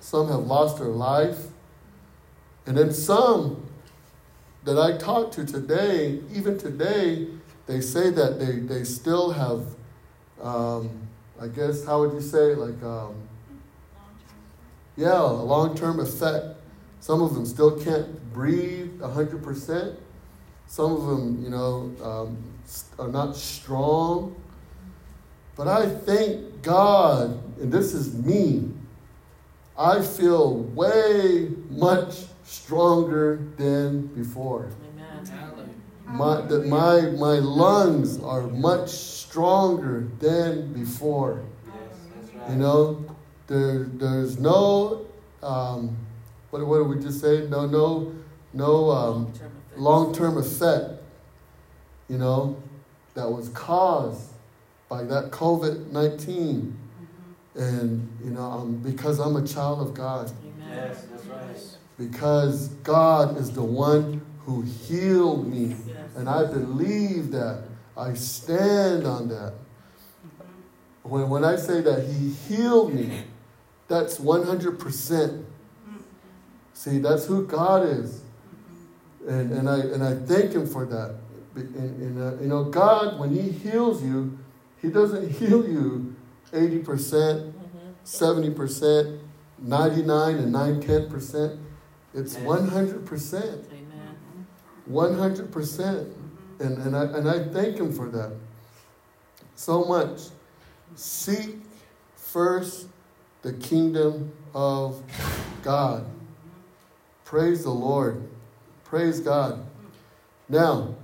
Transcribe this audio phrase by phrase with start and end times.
[0.00, 1.38] some have lost their life.
[2.66, 3.66] And then some
[4.64, 7.28] that I talked to today, even today,
[7.66, 9.64] they say that they, they still have,
[10.42, 11.08] um,
[11.40, 13.14] I guess, how would you say, like, um,
[14.96, 16.56] yeah, a long term effect.
[17.00, 19.96] Some of them still can't breathe 100%.
[20.66, 22.36] Some of them, you know, um,
[22.98, 24.34] are not strong.
[25.56, 28.70] But I thank God, and this is me,
[29.78, 34.70] I feel way much stronger than before.
[36.04, 41.44] My, that my, my lungs are much stronger than before.
[42.48, 45.06] You know, there, there's no,
[45.44, 45.96] um,
[46.50, 47.46] what, what did we just say?
[47.46, 48.12] No, no,
[48.54, 49.32] no um,
[49.76, 51.02] long-term effect,
[52.08, 52.60] you know,
[53.14, 54.32] that was caused
[54.88, 56.87] by that COVID 19.
[57.58, 60.30] And, you know, um, because I'm a child of God.
[60.70, 61.56] Yes, that's right.
[61.98, 65.76] Because God is the one who healed me.
[66.14, 67.64] And I believe that.
[67.96, 69.54] I stand on that.
[71.02, 73.24] When, when I say that He healed me,
[73.88, 75.44] that's 100%.
[76.74, 78.22] See, that's who God is.
[79.26, 81.16] And, and, I, and I thank Him for that.
[81.56, 84.38] And, and uh, you know, God, when He heals you,
[84.80, 86.14] He doesn't heal you
[86.50, 87.52] 80%,
[88.04, 89.20] 70%,
[89.58, 91.58] 99 and 9 10%.
[92.14, 93.64] It's 100%.
[94.90, 96.14] 100%.
[96.60, 98.32] And, and, I, and I thank Him for that
[99.58, 100.20] so much.
[100.94, 101.56] Seek
[102.14, 102.86] first
[103.42, 105.02] the kingdom of
[105.62, 106.06] God.
[107.24, 108.22] Praise the Lord.
[108.84, 109.66] Praise God.
[110.48, 110.94] Now,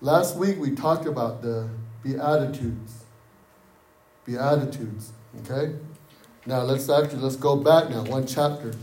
[0.00, 1.68] last week we talked about the
[2.02, 3.05] Beatitudes.
[4.26, 5.12] Beatitudes.
[5.40, 5.74] Okay?
[6.44, 8.74] Now let's actually let's go back now, one chapter.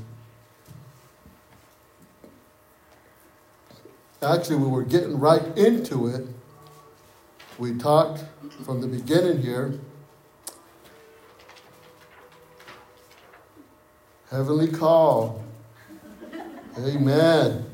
[4.22, 6.26] Actually, we were getting right into it.
[7.60, 8.24] We talked
[8.64, 9.80] from the beginning here.
[14.32, 15.44] Heavenly call.
[16.78, 17.66] Amen.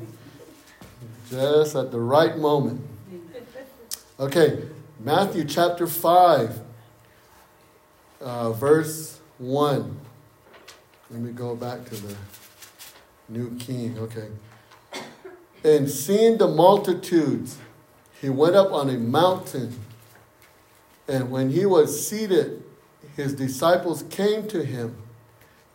[1.30, 2.80] Just at the right moment.
[4.18, 4.64] Okay,
[4.98, 6.60] Matthew chapter 5,
[8.20, 9.98] uh, verse 1.
[11.10, 12.16] Let me go back to the
[13.28, 13.98] New King.
[13.98, 14.28] Okay.
[15.64, 17.58] And seeing the multitudes,
[18.20, 19.78] he went up on a mountain.
[21.08, 22.62] And when he was seated,
[23.16, 24.96] his disciples came to him.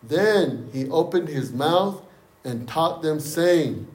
[0.02, 2.02] Then he opened his mouth
[2.44, 3.88] and taught them, saying,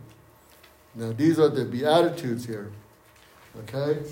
[0.95, 2.71] Now these are the Beatitudes here.
[3.61, 4.03] Okay?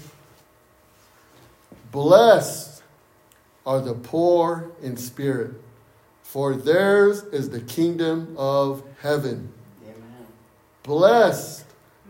[1.91, 2.78] Blessed
[3.69, 5.53] are the poor in spirit,
[6.23, 9.53] for theirs is the kingdom of heaven.
[9.85, 10.27] Amen.
[10.83, 11.67] Blessed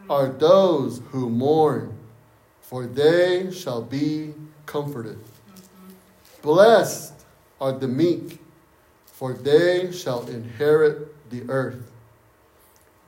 [0.09, 1.99] are those who mourn,
[2.61, 4.35] for they shall be
[4.67, 5.19] comforted.
[5.19, 5.95] Mm-hmm.
[6.43, 7.15] Blessed
[7.61, 8.39] are the meek,
[9.07, 11.91] for they shall inherit the earth.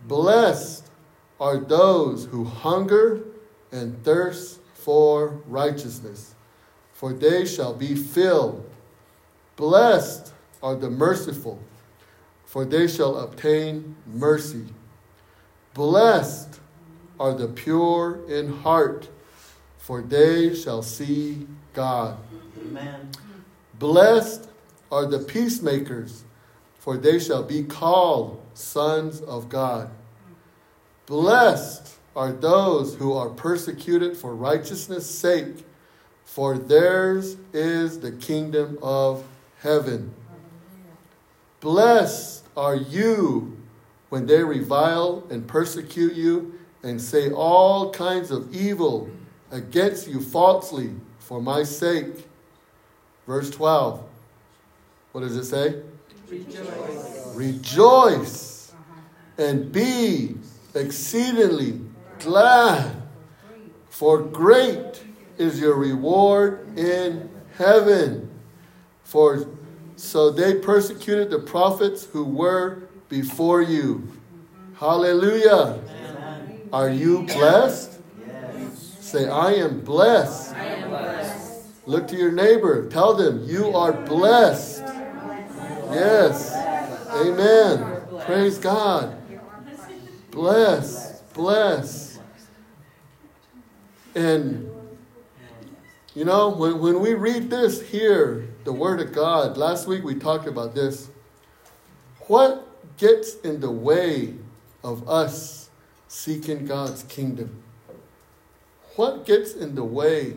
[0.09, 0.91] Blessed
[1.39, 3.21] are those who hunger
[3.71, 6.35] and thirst for righteousness,
[7.01, 8.63] for they shall be filled.
[9.57, 11.59] Blessed are the merciful,
[12.45, 14.67] for they shall obtain mercy.
[15.73, 16.61] Blessed
[17.19, 19.09] are the pure in heart,
[19.79, 22.19] for they shall see God.
[22.67, 23.09] Amen.
[23.79, 24.51] Blessed
[24.93, 26.25] are the peacemakers,
[26.79, 29.91] for they shall be called sons of God.
[31.07, 35.65] Blessed are those who are persecuted for righteousness' sake,
[36.31, 39.25] for theirs is the kingdom of
[39.59, 40.15] heaven.
[41.59, 43.59] Blessed are you
[44.11, 49.11] when they revile and persecute you and say all kinds of evil
[49.51, 52.29] against you falsely for my sake.
[53.27, 54.01] Verse 12.
[55.11, 55.83] What does it say?
[56.29, 57.35] Rejoice.
[57.35, 58.73] Rejoice
[59.37, 60.37] and be
[60.77, 61.81] exceedingly
[62.21, 63.03] glad,
[63.89, 65.03] for great
[65.41, 68.31] is your reward in heaven.
[69.05, 69.49] For
[69.97, 74.07] so they persecuted the prophets who were before you.
[74.79, 75.81] Hallelujah.
[76.73, 78.01] Are you blessed?
[78.27, 78.97] Yes.
[79.01, 80.55] Say, I am blessed.
[80.55, 81.87] I am blessed.
[81.87, 82.89] Look to your neighbor.
[82.89, 84.83] Tell them, you are blessed.
[85.91, 86.55] Yes.
[87.11, 88.03] Amen.
[88.25, 89.17] Praise God.
[90.31, 91.21] Bless.
[91.35, 92.21] Bless.
[94.15, 94.70] And,
[96.15, 100.17] you know, when, when we read this here, the Word of God, last week we
[100.17, 101.09] talked about this.
[102.27, 102.67] What
[102.97, 104.35] gets in the way
[104.83, 105.71] of us
[106.09, 107.63] seeking God's kingdom?
[108.97, 110.37] What gets in the way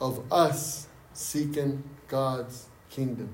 [0.00, 3.30] of us seeking God's kingdom?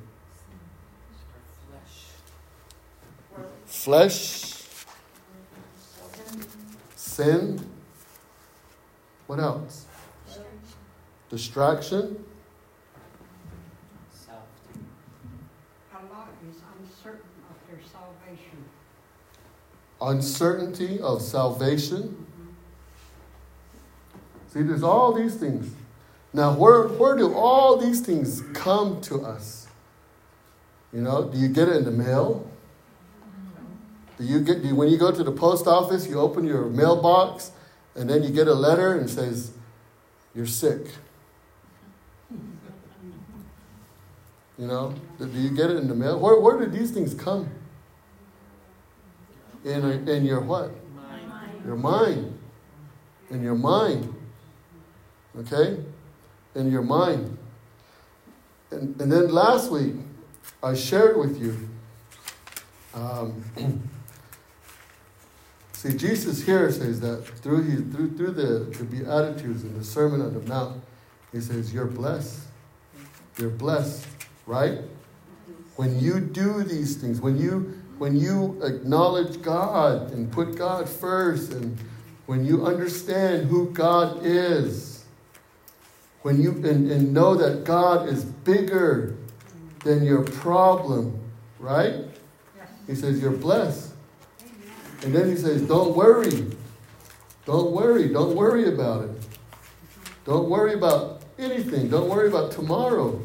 [3.64, 4.62] Flesh,
[6.94, 7.66] sin.
[9.26, 9.83] What else?
[11.30, 12.24] Distraction.
[15.94, 18.64] Allah is uncertain of their salvation.
[20.00, 22.02] Uncertainty of salvation.
[22.02, 22.50] Mm-hmm.
[24.48, 25.74] See, there's all these things.
[26.32, 29.66] Now, where, where do all these things come to us?
[30.92, 32.48] You know, do you get it in the mail?
[33.22, 34.22] Mm-hmm.
[34.22, 36.66] Do you get, do you, when you go to the post office, you open your
[36.66, 37.52] mailbox
[37.94, 39.52] and then you get a letter and it says,
[40.34, 40.86] You're sick.
[44.58, 46.18] You know, do you get it in the mail?
[46.18, 47.50] Where, where do these things come?
[49.64, 50.70] in, a, in your what?
[50.94, 51.64] Mind.
[51.64, 52.38] Your mind.
[53.30, 54.14] In your mind.
[55.38, 55.78] Okay?
[56.54, 57.36] In your mind.
[58.70, 59.94] And, and then last week,
[60.62, 61.68] I shared with you.
[62.94, 63.42] Um,
[65.72, 70.20] see, Jesus here says that through, his, through, through the, the Beatitudes and the Sermon
[70.20, 70.82] on the Mount,
[71.32, 72.40] he says, You're blessed.
[73.38, 74.06] You're blessed,
[74.46, 74.78] right?
[75.76, 81.52] When you do these things, when you when you acknowledge God and put God first,
[81.52, 81.78] and
[82.26, 85.04] when you understand who God is,
[86.22, 89.16] when you and, and know that God is bigger
[89.84, 91.18] than your problem,
[91.58, 92.04] right?
[92.86, 93.92] He says, You're blessed.
[95.02, 96.50] And then he says, Don't worry.
[97.46, 98.08] Don't worry.
[98.08, 99.10] Don't worry about it.
[100.24, 101.90] Don't worry about anything.
[101.90, 103.22] Don't worry about tomorrow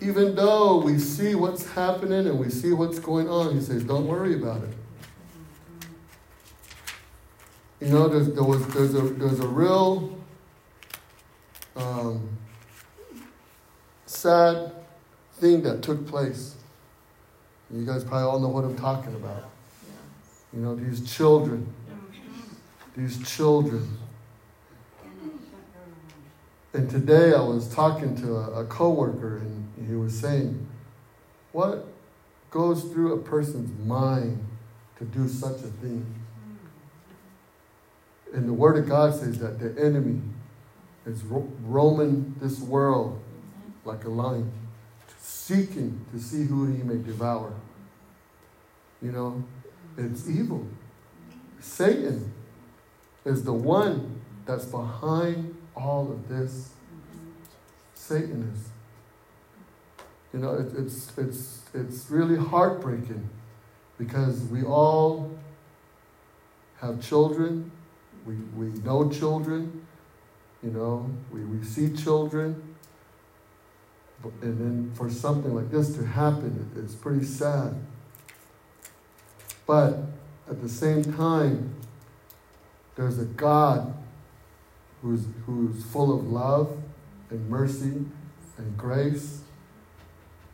[0.00, 4.06] even though we see what's happening and we see what's going on, he says, don't
[4.06, 4.74] worry about it.
[7.80, 10.18] You know, there's, there was, there's, a, there's a real
[11.76, 12.28] um,
[14.06, 14.72] sad
[15.34, 16.56] thing that took place.
[17.70, 19.50] You guys probably all know what I'm talking about.
[20.52, 21.72] You know, these children,
[22.96, 23.98] these children.
[26.72, 30.66] And today I was talking to a, a coworker and he was saying,
[31.52, 31.86] What
[32.50, 34.44] goes through a person's mind
[34.98, 36.06] to do such a thing?
[38.32, 40.20] And the Word of God says that the enemy
[41.06, 43.20] is ro- roaming this world
[43.84, 44.52] like a lion,
[45.18, 47.52] seeking to see who he may devour.
[49.00, 49.44] You know,
[49.96, 50.66] it's evil.
[51.60, 52.32] Satan
[53.24, 56.70] is the one that's behind all of this.
[57.94, 58.67] Satan is.
[60.38, 63.28] You know, it, it's, it's, it's really heartbreaking
[63.98, 65.36] because we all
[66.80, 67.72] have children,
[68.24, 69.84] we, we know children,
[70.62, 72.76] you know, we, we see children.
[74.40, 77.74] And then for something like this to happen, it's pretty sad.
[79.66, 80.02] But
[80.48, 81.74] at the same time,
[82.94, 83.92] there's a God
[85.02, 86.78] who's, who's full of love
[87.28, 88.04] and mercy
[88.56, 89.42] and grace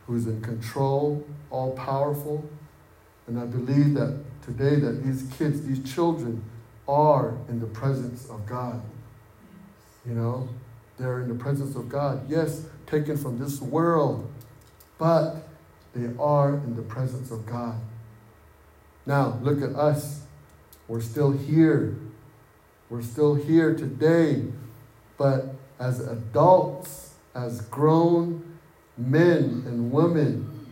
[0.07, 2.47] who's in control, all powerful.
[3.27, 6.43] And I believe that today that these kids, these children
[6.87, 8.81] are in the presence of God.
[10.05, 10.47] You know,
[10.97, 12.29] they're in the presence of God.
[12.29, 14.31] Yes, taken from this world,
[14.97, 15.47] but
[15.95, 17.79] they are in the presence of God.
[19.05, 20.21] Now, look at us.
[20.87, 21.97] We're still here.
[22.89, 24.43] We're still here today,
[25.17, 28.44] but as adults, as grown
[28.97, 30.67] men and women,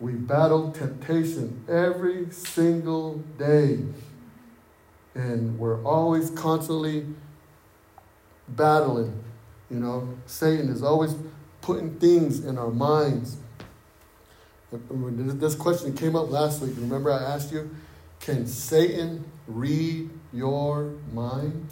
[0.00, 3.80] we battle temptation every single day.
[5.14, 7.06] And we're always constantly
[8.48, 9.24] battling.
[9.70, 11.14] You know, Satan is always
[11.60, 13.36] putting things in our minds.
[14.70, 16.74] This question came up last week.
[16.76, 17.74] Remember, I asked you,
[18.20, 21.66] can Satan read your mind?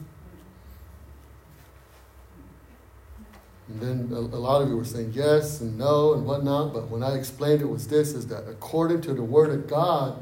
[3.68, 6.88] And then a, a, lot of you were saying yes and no and whatnot, but
[6.88, 10.18] when I explained it was this is that according to the Word of God,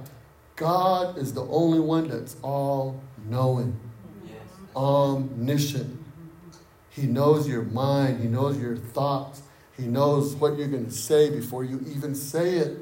[0.56, 3.78] God is the only one that's all knowing,
[4.24, 4.36] yes.
[4.74, 6.00] omniscient.
[6.88, 9.42] He knows your mind, He knows your thoughts,
[9.76, 12.78] He knows what you're going to say before you even say it.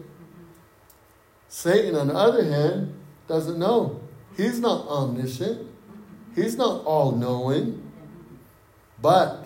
[1.49, 2.95] Satan, on the other hand,
[3.27, 4.01] doesn't know.
[4.37, 5.69] He's not omniscient,
[6.35, 7.91] he's not all knowing,
[9.01, 9.42] but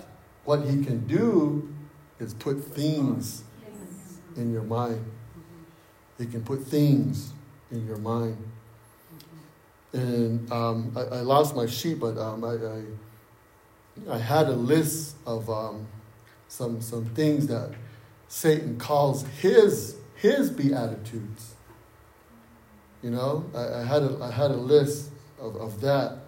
[0.47, 1.69] what he can do
[2.19, 3.43] is put things
[4.37, 5.05] in your mind.
[6.19, 7.33] He can put things
[7.71, 8.39] in your mind.
[9.93, 15.17] And um, I, I, lost my sheet, but um, I, I, I, had a list
[15.27, 15.87] of um,
[16.49, 17.73] some, some things that
[18.29, 21.55] Satan calls his, his beatitudes.
[23.03, 25.11] You know, I, I, had, a, I had a list
[25.41, 26.19] of, of that.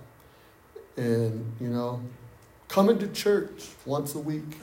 [0.97, 2.01] And, you know,
[2.69, 4.59] coming to church once a week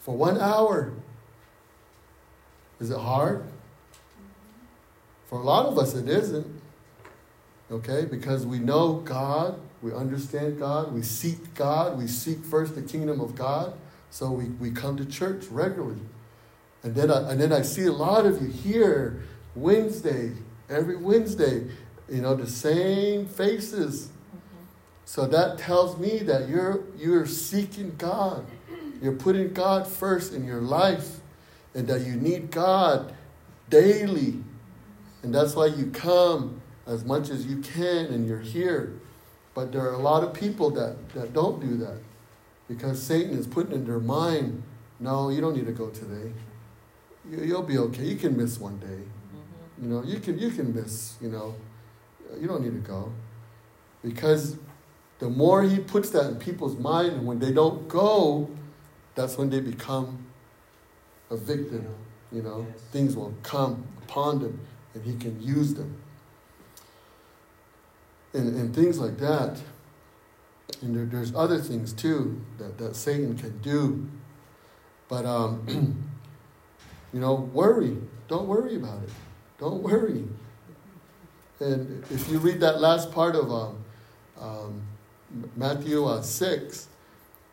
[0.00, 0.92] for one hour.
[2.80, 3.44] Is it hard?
[5.28, 6.46] For a lot of us, it isn't.
[7.70, 8.04] Okay?
[8.04, 13.20] Because we know God, we understand God, we seek God, we seek first the kingdom
[13.20, 13.74] of God.
[14.10, 16.00] So we, we come to church regularly.
[16.82, 19.22] And then, I, and then I see a lot of you here
[19.54, 20.32] Wednesday,
[20.68, 21.66] every Wednesday,
[22.08, 24.09] you know, the same faces.
[25.10, 28.46] So that tells me that you're, you're seeking God.
[29.02, 31.18] You're putting God first in your life
[31.74, 33.12] and that you need God
[33.68, 34.36] daily.
[35.24, 39.00] And that's why you come as much as you can and you're here.
[39.52, 41.98] But there are a lot of people that, that don't do that
[42.68, 44.62] because Satan is putting in their mind,
[45.00, 46.32] no, you don't need to go today.
[47.28, 48.04] You, will be okay.
[48.04, 48.86] You can miss one day.
[48.86, 49.82] Mm-hmm.
[49.82, 51.56] You know, you can, you can miss, you know,
[52.38, 53.12] you don't need to go.
[54.04, 54.56] Because
[55.20, 58.50] the more he puts that in people's mind, and when they don't go,
[59.14, 60.26] that's when they become
[61.30, 61.86] a victim.
[62.32, 62.80] You know, yes.
[62.90, 64.60] things will come upon them
[64.94, 66.00] and he can use them.
[68.32, 69.60] And, and things like that.
[70.80, 74.08] And there, there's other things too that, that Satan can do.
[75.08, 76.04] But, um,
[77.12, 77.96] you know, worry.
[78.28, 79.10] Don't worry about it.
[79.58, 80.24] Don't worry.
[81.58, 83.84] And if you read that last part of um,
[84.40, 84.82] um,
[85.56, 86.88] Matthew uh, 6,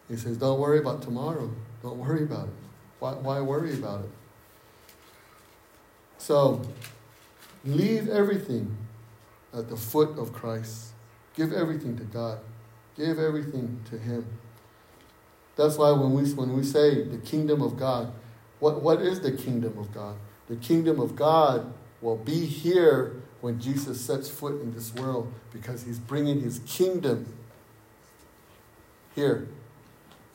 [0.10, 1.52] he says, Don't worry about tomorrow.
[1.84, 2.54] Don't worry about it.
[3.00, 4.10] Why, why worry about it?
[6.18, 6.62] So,
[7.64, 8.76] leave everything
[9.54, 10.94] at the foot of Christ.
[11.36, 12.40] Give everything to God.
[12.96, 14.26] Give everything to Him.
[15.56, 18.12] That's why when we, when we say the kingdom of God,
[18.60, 20.16] what, what is the kingdom of God?
[20.48, 25.84] The kingdom of God will be here when Jesus sets foot in this world because
[25.84, 27.37] He's bringing His kingdom
[29.18, 29.50] here.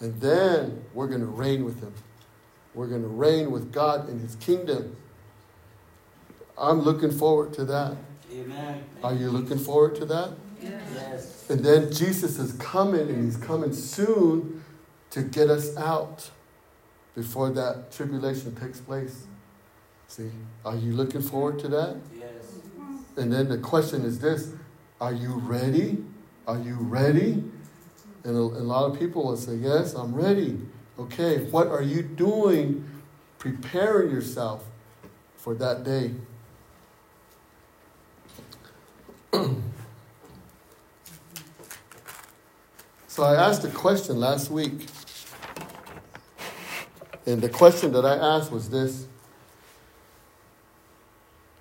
[0.01, 1.95] And then we're going to reign with him.
[2.75, 4.97] We're going to reign with God in his kingdom.
[6.59, 7.97] I'm looking forward to that.
[8.33, 8.83] Amen.
[9.05, 10.33] Are you looking forward to that?
[10.61, 11.49] Yes.
[11.49, 14.65] And then Jesus is coming, and he's coming soon
[15.11, 16.31] to get us out
[17.15, 19.27] before that tribulation takes place.
[20.09, 20.31] See,
[20.65, 21.97] are you looking forward to that?
[22.19, 22.27] Yes.
[23.17, 24.53] And then the question is this
[25.01, 25.99] Are you ready?
[26.49, 27.45] Are you ready?
[28.25, 30.59] And a, a lot of people will say, Yes, I'm ready.
[30.99, 32.85] Okay, what are you doing
[33.39, 34.65] preparing yourself
[35.37, 36.13] for that day?
[43.09, 44.87] so I asked a question last week.
[47.25, 49.07] And the question that I asked was this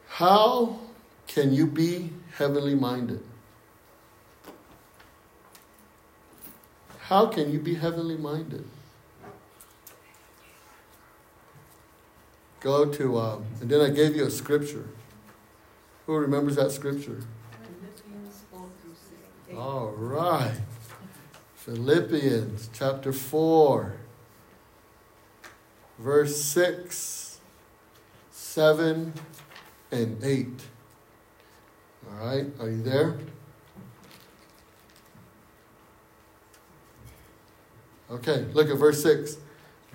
[0.10, 0.80] How
[1.28, 3.24] can you be heavenly minded?
[7.12, 8.64] How can you be heavenly minded?
[12.62, 14.88] Go to, um, and then I gave you a scripture.
[16.06, 17.20] Who remembers that scripture?
[19.58, 20.56] All right.
[21.56, 23.94] Philippians chapter 4,
[26.00, 27.40] verse 6,
[28.32, 29.14] 7,
[29.92, 30.48] and 8.
[32.08, 33.18] All right, are you there?
[38.12, 39.38] Okay, look at verse 6.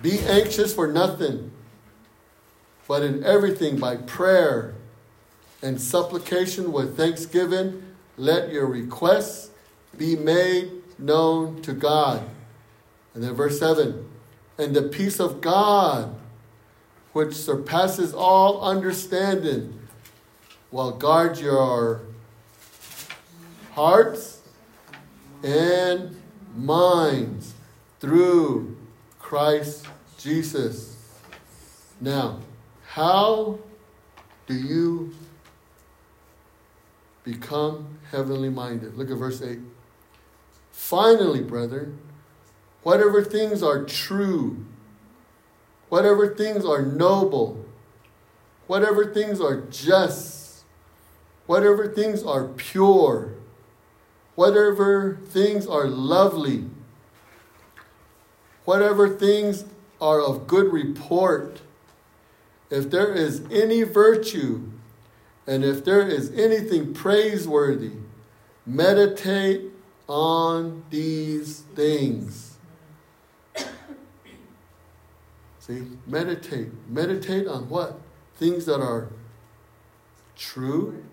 [0.01, 1.51] Be anxious for nothing,
[2.87, 4.73] but in everything by prayer
[5.61, 7.83] and supplication with thanksgiving,
[8.17, 9.51] let your requests
[9.97, 12.27] be made known to God.
[13.13, 14.07] And then verse 7
[14.57, 16.15] And the peace of God,
[17.13, 19.79] which surpasses all understanding,
[20.71, 22.01] will guard your
[23.73, 24.41] hearts
[25.43, 26.19] and
[26.55, 27.53] minds
[27.99, 28.77] through
[29.19, 29.87] Christ
[30.17, 30.95] Jesus.
[31.99, 32.39] Now,
[32.87, 33.59] how
[34.45, 35.13] do you
[37.23, 38.97] become heavenly minded?
[38.97, 39.59] Look at verse 8.
[40.71, 41.99] Finally, brethren,
[42.83, 44.65] whatever things are true,
[45.89, 47.65] whatever things are noble,
[48.67, 50.63] whatever things are just,
[51.45, 53.33] whatever things are pure,
[54.35, 56.65] whatever things are lovely,
[58.67, 59.63] whatever things
[60.01, 61.61] are of good report,
[62.69, 64.61] if there is any virtue,
[65.47, 67.93] and if there is anything praiseworthy,
[68.65, 69.61] meditate
[70.09, 72.57] on these things.
[75.59, 76.67] See, meditate.
[76.89, 78.01] Meditate on what?
[78.35, 79.07] Things that are
[80.35, 81.05] true,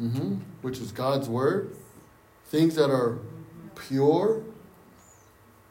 [0.00, 1.74] mm-hmm, which is God's word.
[2.46, 3.18] Things that are
[3.74, 4.44] pure.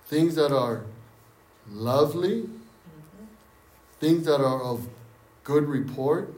[0.09, 0.83] Things that are
[1.71, 2.49] lovely.
[4.01, 4.89] Things that are of
[5.45, 6.33] good report.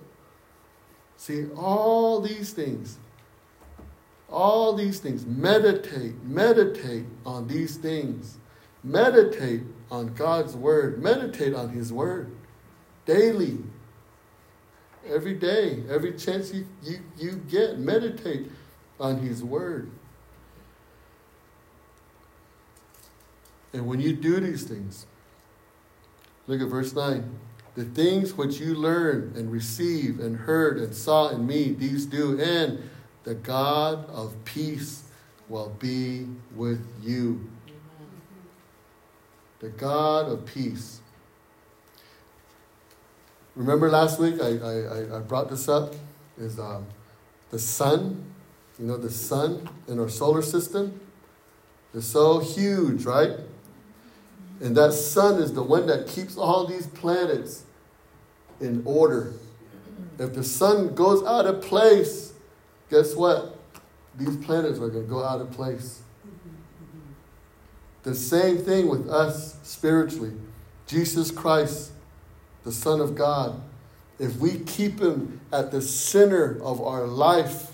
[1.17, 2.99] See, all these things
[4.31, 5.25] all these things.
[5.25, 8.37] Meditate, meditate on these things.
[8.83, 9.61] Meditate
[9.91, 11.01] on God's word.
[11.03, 12.31] Meditate on His word
[13.05, 13.59] daily.
[15.07, 18.47] Every day, every chance you, you, you get, meditate
[18.99, 19.91] on His word.
[23.73, 25.05] And when you do these things,
[26.47, 27.39] look at verse 9.
[27.75, 32.39] The things which you learned and received and heard and saw in me, these do,
[32.39, 32.89] and
[33.23, 35.03] the God of peace
[35.47, 37.49] will be with you.
[39.59, 40.99] The God of peace.
[43.55, 45.93] Remember last week I, I, I brought this up
[46.37, 46.87] is um,
[47.51, 48.23] the sun,
[48.79, 50.99] you know, the sun in our solar system
[51.93, 53.31] is so huge, right?
[54.61, 57.63] And that sun is the one that keeps all these planets
[58.59, 59.33] in order.
[60.19, 62.33] If the sun goes out of place,
[62.89, 63.57] guess what?
[64.17, 66.01] These planets are going to go out of place.
[68.03, 70.33] The same thing with us spiritually.
[70.85, 71.91] Jesus Christ,
[72.63, 73.61] the Son of God,
[74.19, 77.71] if we keep him at the center of our life,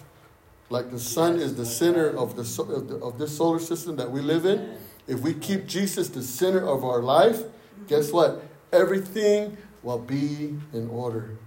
[0.70, 4.10] like the sun is the center of, the, of, the, of this solar system that
[4.10, 4.78] we live in,
[5.08, 7.42] if we keep Jesus the center of our life,
[7.88, 8.44] guess what?
[8.74, 11.38] Everything will be in order.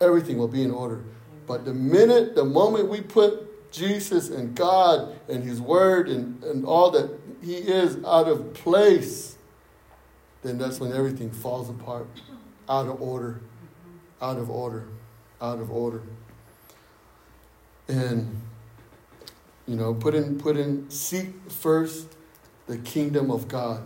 [0.00, 1.02] Everything will be in order.
[1.46, 6.64] But the minute, the moment we put Jesus and God and His Word and, and
[6.64, 7.10] all that
[7.42, 9.36] He is out of place,
[10.42, 12.06] then that's when everything falls apart,
[12.68, 13.40] out of order,
[14.22, 14.88] out of order,
[15.40, 16.02] out of order.
[17.88, 18.40] And
[19.66, 22.15] you know, put in put in seek first
[22.66, 23.82] the kingdom of God.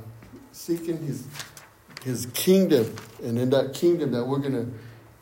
[0.53, 1.27] Seeking his
[2.05, 4.67] his kingdom and in that kingdom that we're gonna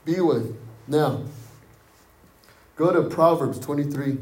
[0.05, 0.57] be with.
[0.87, 1.25] Now,
[2.79, 4.19] Go to Proverbs 23.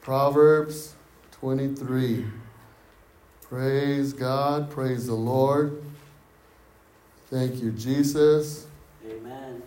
[0.00, 0.94] Proverbs
[1.32, 2.24] 23.
[3.42, 4.70] Praise God.
[4.70, 5.84] Praise the Lord.
[7.28, 8.66] Thank you, Jesus.
[9.06, 9.62] Amen.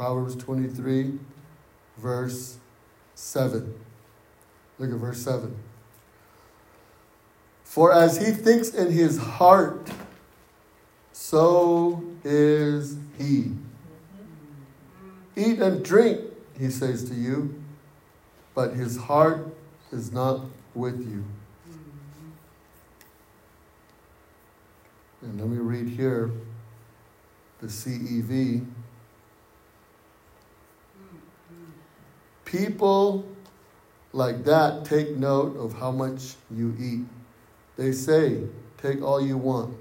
[0.00, 1.18] Proverbs 23,
[1.98, 2.56] verse
[3.14, 3.74] 7.
[4.78, 5.54] Look at verse 7.
[7.64, 9.90] For as he thinks in his heart,
[11.12, 13.52] so is he.
[13.52, 13.58] Mm-hmm.
[15.36, 16.22] Eat and drink,
[16.58, 17.62] he says to you,
[18.54, 19.54] but his heart
[19.92, 21.26] is not with you.
[21.68, 22.30] Mm-hmm.
[25.26, 26.30] And let me read here
[27.60, 28.66] the CEV.
[32.50, 33.24] People
[34.12, 37.06] like that take note of how much you eat.
[37.76, 38.42] They say,
[38.82, 39.76] take all you want,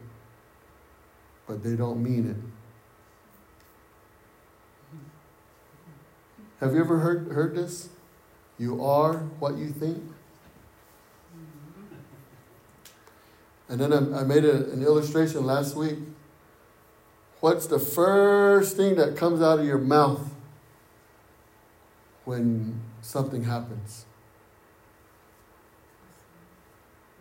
[1.47, 2.37] but they don't mean it.
[6.59, 7.89] Have you ever heard, heard this?
[8.59, 10.03] You are what you think.
[13.67, 15.97] And then I, I made a, an illustration last week.
[17.39, 20.28] What's the first thing that comes out of your mouth
[22.29, 24.05] when something happens.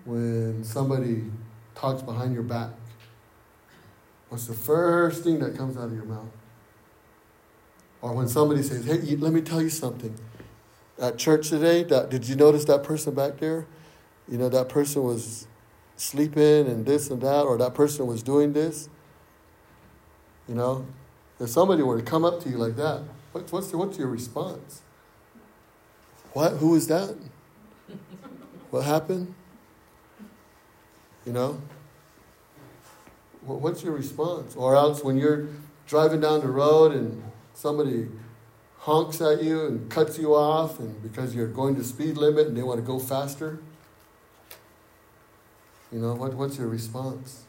[0.05, 1.25] When somebody
[1.75, 2.73] talks behind your back,
[4.29, 6.29] what's the first thing that comes out of your mouth?
[8.03, 10.14] Or when somebody says, Hey, let me tell you something.
[11.01, 13.64] At church today, that, did you notice that person back there?
[14.31, 15.47] You know, that person was
[15.97, 18.90] sleeping and this and that, or that person was doing this.
[20.47, 20.87] You know,
[21.40, 24.83] if somebody were to come up to you like that, what's, what's, what's your response?
[26.33, 26.55] What?
[26.55, 27.17] Who was that?
[28.71, 29.35] What happened?
[31.25, 31.61] You know?
[33.43, 34.55] What's your response?
[34.57, 35.49] Or else when you're
[35.87, 37.23] driving down the road and
[37.55, 38.09] somebody
[38.79, 42.57] honks at you and cuts you off and because you're going to speed limit and
[42.57, 43.59] they want to go faster.
[45.93, 47.45] You know, what, what's your response?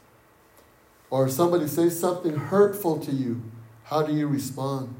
[1.10, 3.42] Or if somebody says something hurtful to you,
[3.84, 4.99] how do you respond?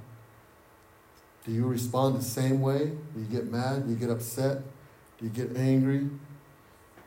[1.51, 2.93] Do you respond the same way?
[3.13, 3.85] Do you get mad?
[3.85, 4.59] Do you get upset?
[5.19, 6.09] Do you get angry?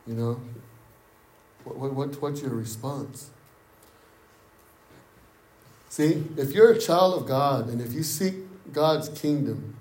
[0.06, 0.40] You know?
[1.64, 3.30] What, what, what's your response?
[5.88, 8.34] See, if you're a child of God and if you seek
[8.70, 9.76] God's kingdom,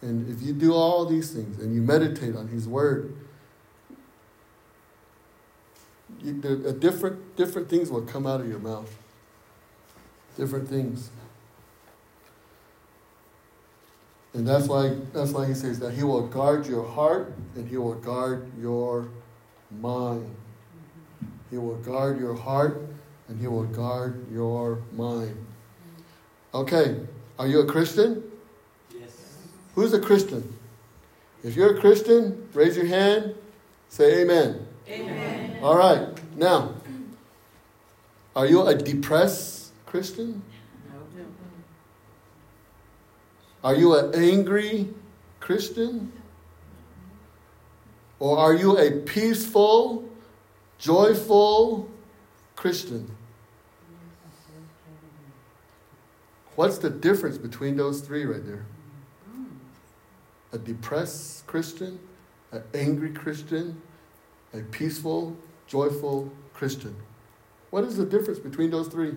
[0.00, 3.14] and if you do all these things and you meditate on His Word,
[6.22, 6.32] you,
[6.80, 8.96] different, different things will come out of your mouth.
[10.38, 11.10] Different things.
[14.32, 17.76] And that's why, that's why he says that he will guard your heart and he
[17.76, 19.08] will guard your
[19.70, 20.34] mind.
[21.50, 22.80] He will guard your heart
[23.30, 25.46] and He will guard your mind.
[26.52, 27.00] Okay,
[27.38, 28.24] are you a Christian?
[28.92, 29.36] Yes.
[29.76, 30.56] Who's a Christian?
[31.44, 33.34] If you're a Christian, raise your hand,
[33.88, 34.66] say amen.
[34.88, 35.58] Amen.
[35.62, 36.74] All right, now,
[38.34, 40.42] are you a depressed Christian?
[40.92, 41.24] No.
[43.62, 44.88] Are you an angry
[45.38, 46.12] Christian?
[48.18, 50.08] Or are you a peaceful,
[50.78, 51.88] joyful
[52.56, 53.16] Christian?
[56.56, 58.66] What's the difference between those three right there?
[60.52, 61.98] A depressed Christian,
[62.52, 63.80] an angry Christian,
[64.52, 66.96] a peaceful, joyful Christian.
[67.70, 69.14] What is the difference between those three?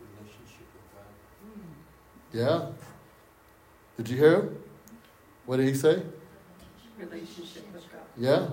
[0.00, 0.66] Relationship
[2.32, 2.42] with.
[2.42, 2.68] God.
[2.76, 2.91] Yeah.
[3.96, 4.62] Did you hear him?
[5.46, 6.02] What did he say?
[6.98, 8.00] Relationship with God.
[8.16, 8.48] Yeah.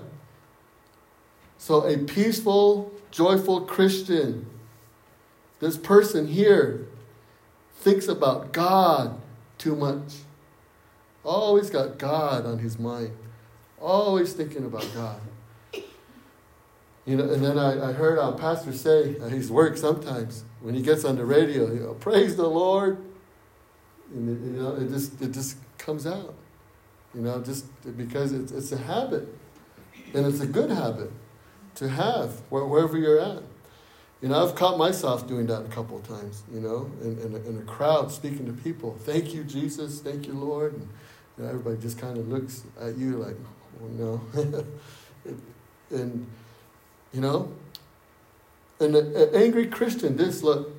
[1.58, 4.46] So, a peaceful, joyful Christian,
[5.60, 6.86] this person here
[7.74, 9.20] thinks about God
[9.58, 10.14] too much.
[11.24, 13.12] Always got God on his mind.
[13.78, 15.20] Always thinking about God.
[17.06, 20.74] You know, and then I, I heard our pastor say at his work sometimes when
[20.74, 23.04] he gets on the radio, you know, praise the Lord.
[24.10, 26.34] And you know, it just it just comes out.
[27.14, 29.28] You know, just because it's it's a habit.
[30.12, 31.10] And it's a good habit
[31.76, 33.42] to have wherever you're at.
[34.20, 37.34] You know, I've caught myself doing that a couple of times, you know, in, in,
[37.34, 38.96] a, in a crowd speaking to people.
[39.00, 40.00] Thank you, Jesus.
[40.00, 40.74] Thank you, Lord.
[40.74, 40.88] And
[41.38, 43.36] you know, everybody just kind of looks at you like,
[43.82, 44.66] oh, no.
[45.90, 46.26] and,
[47.14, 47.50] you know,
[48.78, 50.70] and an angry Christian, this look,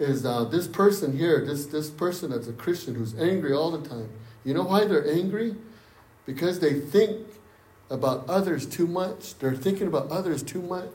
[0.00, 3.86] is uh, this person here, this, this person that's a Christian who's angry all the
[3.86, 4.08] time.
[4.44, 5.54] You know why they're angry?
[6.24, 7.26] Because they think
[7.90, 9.38] about others too much.
[9.38, 10.88] They're thinking about others too much.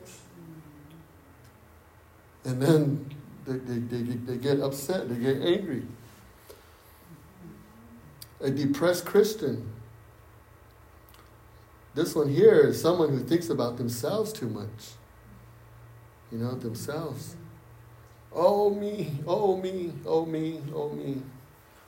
[2.44, 3.14] And then
[3.46, 5.84] they, they, they, they get upset, they get angry.
[8.42, 9.72] A depressed Christian.
[11.94, 14.94] This one here is someone who thinks about themselves too much.
[16.32, 17.36] You know, themselves.
[18.36, 21.22] Oh, me, oh, me, oh, me, oh, me.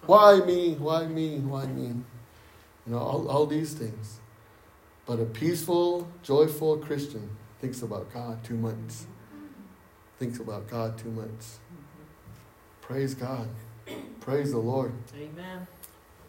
[0.06, 0.76] Why me?
[0.76, 1.40] Why me?
[1.40, 1.88] Why me?
[1.88, 4.22] You know, all, all these things.
[5.06, 7.30] But a peaceful, joyful Christian
[7.60, 8.76] thinks about God too much.
[10.20, 11.28] Thinks about God too much.
[12.80, 13.50] Praise God.
[14.22, 14.94] Praise the Lord.
[15.16, 15.68] Amen.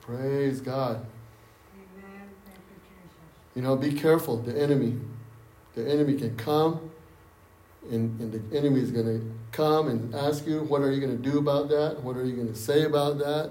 [0.01, 1.07] Praise God.
[1.75, 2.29] Amen.
[3.55, 4.39] You know, be careful.
[4.39, 4.99] The enemy.
[5.75, 6.91] The enemy can come,
[7.89, 11.17] and, and the enemy is going to come and ask you, what are you going
[11.17, 12.03] to do about that?
[12.03, 13.51] What are you going to say about that?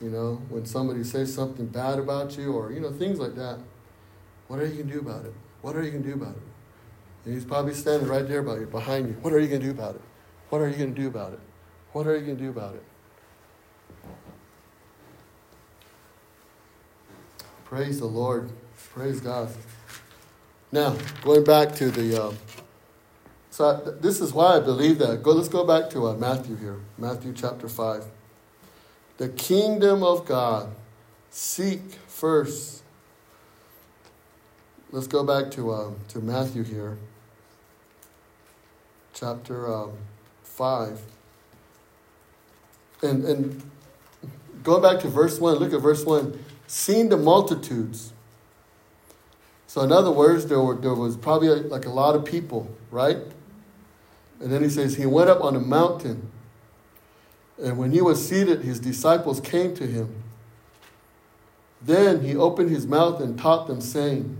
[0.00, 3.58] You know, when somebody says something bad about you, or, you know, things like that.
[4.46, 5.34] What are you going to do about it?
[5.60, 6.42] What are you going to do about it?
[7.24, 9.14] And he's probably standing right there by you, behind you.
[9.20, 10.00] What are you going to do about it?
[10.50, 11.40] What are you going to do about it?
[11.92, 12.84] What are you going to do about it?
[17.64, 18.50] Praise the Lord.
[18.94, 19.50] Praise God.
[20.72, 22.28] Now, going back to the.
[22.28, 22.38] Um,
[23.58, 25.20] so I, this is why I believe that.
[25.20, 26.76] Go, let's go back to uh, Matthew here.
[26.96, 28.04] Matthew chapter 5.
[29.16, 30.70] The kingdom of God.
[31.30, 32.84] Seek first.
[34.92, 36.98] Let's go back to, um, to Matthew here.
[39.12, 39.94] Chapter um,
[40.44, 41.00] 5.
[43.02, 43.70] And, and
[44.62, 46.44] going back to verse 1, look at verse 1.
[46.68, 48.12] Seeing the multitudes.
[49.66, 53.16] So, in other words, there, were, there was probably like a lot of people, right?
[54.40, 56.30] And then he says, He went up on a mountain.
[57.62, 60.22] And when he was seated, his disciples came to him.
[61.82, 64.36] Then he opened his mouth and taught them, saying,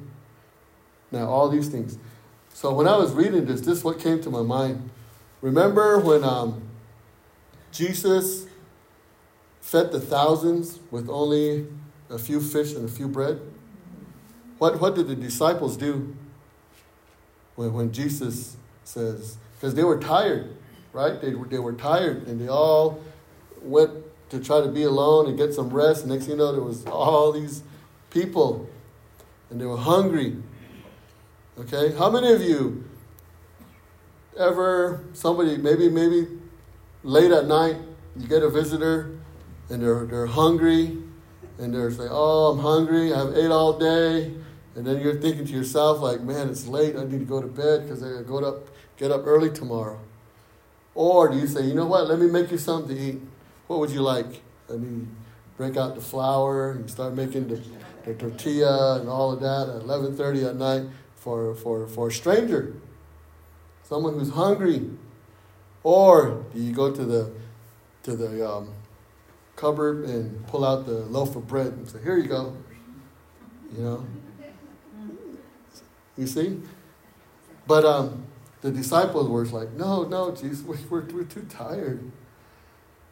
[1.11, 1.99] Now, all these things.
[2.53, 4.91] So, when I was reading this, this is what came to my mind.
[5.41, 6.69] Remember when um,
[7.71, 8.47] Jesus
[9.61, 11.67] fed the thousands with only
[12.11, 13.41] a few fish and a few bread?
[14.59, 16.17] What, what did the disciples do
[17.55, 20.57] when, when Jesus says, because they were tired,
[20.92, 21.21] right?
[21.21, 23.03] They were, they were tired and they all
[23.61, 23.90] went
[24.31, 26.07] to try to be alone and get some rest.
[26.07, 27.62] Next thing you know, there was all these
[28.11, 28.68] people
[29.51, 30.37] and they were hungry.
[31.59, 31.92] Okay?
[31.97, 32.85] How many of you
[34.38, 36.29] ever somebody maybe maybe
[37.03, 37.75] late at night
[38.16, 39.18] you get a visitor
[39.68, 40.97] and they're they're hungry
[41.59, 44.33] and they're saying, Oh, I'm hungry, I've ate all day
[44.77, 47.49] and then you're thinking to yourself like, man, it's late, I need to go to
[47.49, 48.68] bed because I gotta go up
[48.99, 49.99] get up early tomorrow.
[50.95, 53.21] Or do you say, you know what, let me make you something to eat.
[53.69, 54.43] What would you like?
[54.69, 55.07] Let me
[55.57, 57.63] break out the flour and start making the,
[58.05, 60.83] the tortilla and all of that at 11.30 at night
[61.17, 62.75] for, for, for a stranger,
[63.85, 64.91] someone who's hungry.
[65.85, 67.31] Or do you go to the,
[68.03, 68.71] to the um,
[69.57, 72.57] cupboard and pull out the loaf of bread and say, here you go.
[73.77, 74.07] You know?
[76.17, 76.61] You see?
[77.67, 78.25] But um,
[78.61, 82.11] the disciples were like, no, no, Jesus, we're, we're too tired.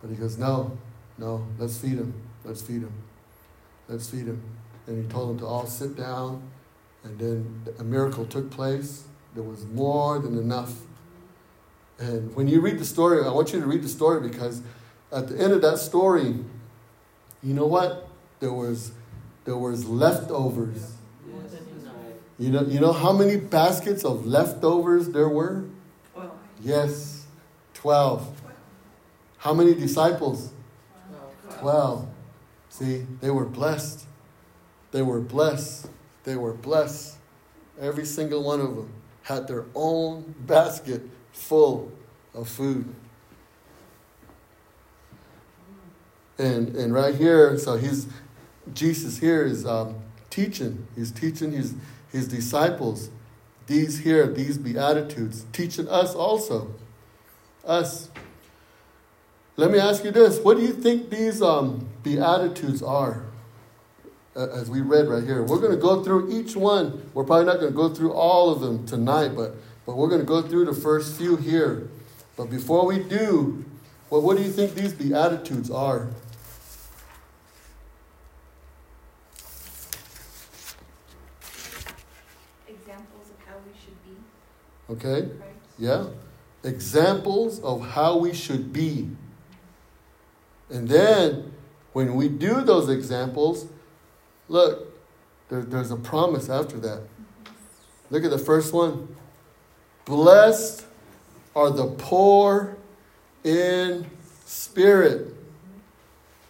[0.01, 0.77] But he goes, no,
[1.19, 2.15] no, let's feed him.
[2.45, 2.93] Let's feed him.
[3.89, 4.43] Let's feed him.
[4.87, 6.43] And he told them to all sit down.
[7.05, 9.05] And then a miracle took place.
[9.35, 10.81] There was more than enough.
[11.99, 14.63] And when you read the story, I want you to read the story because
[15.13, 16.37] at the end of that story,
[17.43, 18.09] you know what?
[18.41, 18.93] There was
[19.45, 20.96] there was leftovers.
[22.39, 25.65] You know, you know how many baskets of leftovers there were?
[26.13, 26.33] Twelve.
[26.61, 27.27] Yes,
[27.75, 28.43] 12.
[29.39, 30.53] How many disciples?
[31.59, 32.09] Twelve.
[32.69, 34.05] See, they were blessed.
[34.91, 35.89] They were blessed.
[36.25, 37.17] They were blessed.
[37.81, 41.91] Every single one of them had their own basket full
[42.35, 42.95] of food.
[46.39, 48.07] And, and right here, so he's,
[48.75, 49.97] Jesus here is um,
[50.29, 50.87] teaching.
[50.95, 51.75] He's teaching his,
[52.17, 53.11] his disciples
[53.67, 56.73] these here, these beatitudes, teaching us also.
[57.65, 58.11] Us.
[59.57, 60.39] Let me ask you this.
[60.39, 63.25] What do you think these um, beatitudes are?
[64.37, 67.11] As we read right here, we're going to go through each one.
[67.15, 70.21] We're probably not going to go through all of them tonight, but, but we're going
[70.21, 71.89] to go through the first few here.
[72.37, 73.65] But before we do,
[74.11, 76.09] well, what do you think these beatitudes are?
[82.69, 84.17] Examples of how we should be.
[84.91, 85.29] Okay?
[85.79, 86.07] Yeah?
[86.63, 89.11] Examples of how we should be.
[90.71, 91.53] And then,
[91.93, 93.67] when we do those examples,
[94.49, 94.93] look,
[95.49, 97.03] there, there's a promise after that.
[98.11, 99.15] Look at the first one.
[100.05, 100.87] Blessed
[101.55, 102.77] are the poor
[103.43, 104.07] in
[104.45, 105.35] spirit,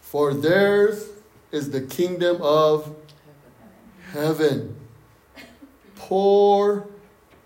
[0.01, 1.09] for theirs
[1.51, 2.95] is the kingdom of
[4.11, 4.75] heaven.
[5.95, 6.87] Poor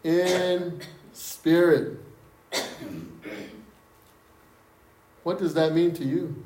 [0.04, 0.80] in
[1.14, 2.00] spirit.
[5.24, 6.44] What does that mean to you?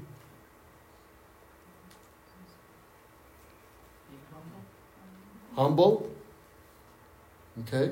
[5.55, 6.01] Humble?
[6.01, 6.11] Humble?
[7.67, 7.91] Okay.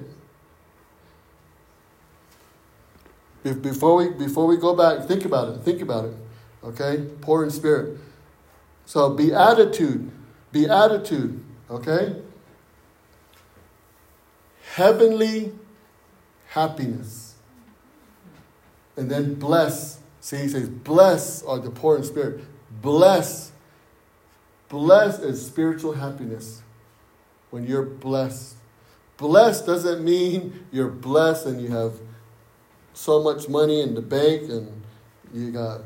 [3.43, 5.61] Be- Before we, before we go back, think about it.
[5.61, 6.13] Think about it.
[6.63, 7.05] Okay?
[7.21, 7.97] Poor in spirit.
[8.85, 10.11] So, beatitude.
[10.51, 11.43] Beatitude.
[11.69, 12.15] Okay?
[14.73, 15.51] Heavenly
[16.47, 17.35] happiness.
[18.97, 19.99] And then bless.
[20.19, 22.41] See, he says, bless are the poor in spirit.
[22.81, 23.51] Bless.
[24.69, 26.63] Bless is spiritual happiness
[27.51, 28.55] when you're blessed.
[29.17, 31.93] Blessed doesn't mean you're blessed and you have
[32.95, 34.81] so much money in the bank and
[35.31, 35.81] you got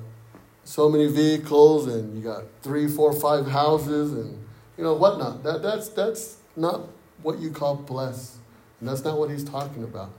[0.63, 4.41] so many vehicles and you got three, four, five houses and
[4.77, 5.43] you know whatnot.
[5.43, 6.87] That that's that's not
[7.21, 8.37] what you call blessed.
[8.79, 10.11] And that's not what he's talking about.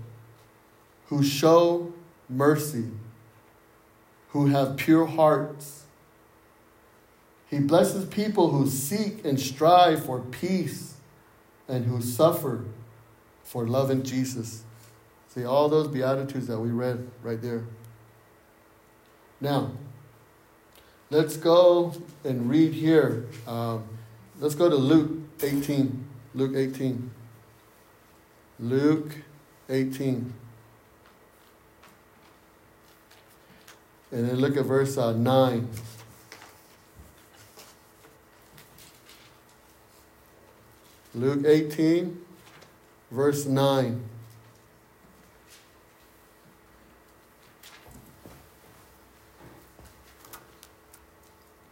[1.07, 1.91] who show
[2.29, 2.85] mercy,
[4.35, 5.85] who have pure hearts.
[7.49, 10.95] He blesses people who seek and strive for peace
[11.69, 12.65] and who suffer
[13.45, 14.65] for loving Jesus.
[15.29, 17.63] See, all those Beatitudes that we read right there.
[19.39, 19.71] Now,
[21.09, 21.93] let's go
[22.25, 23.27] and read here.
[23.47, 23.85] Um,
[24.41, 26.05] let's go to Luke 18.
[26.33, 27.09] Luke 18.
[28.59, 29.15] Luke
[29.69, 30.33] 18.
[34.15, 35.67] And then look at verse uh, 9.
[41.13, 42.21] Luke 18,
[43.11, 44.01] verse 9.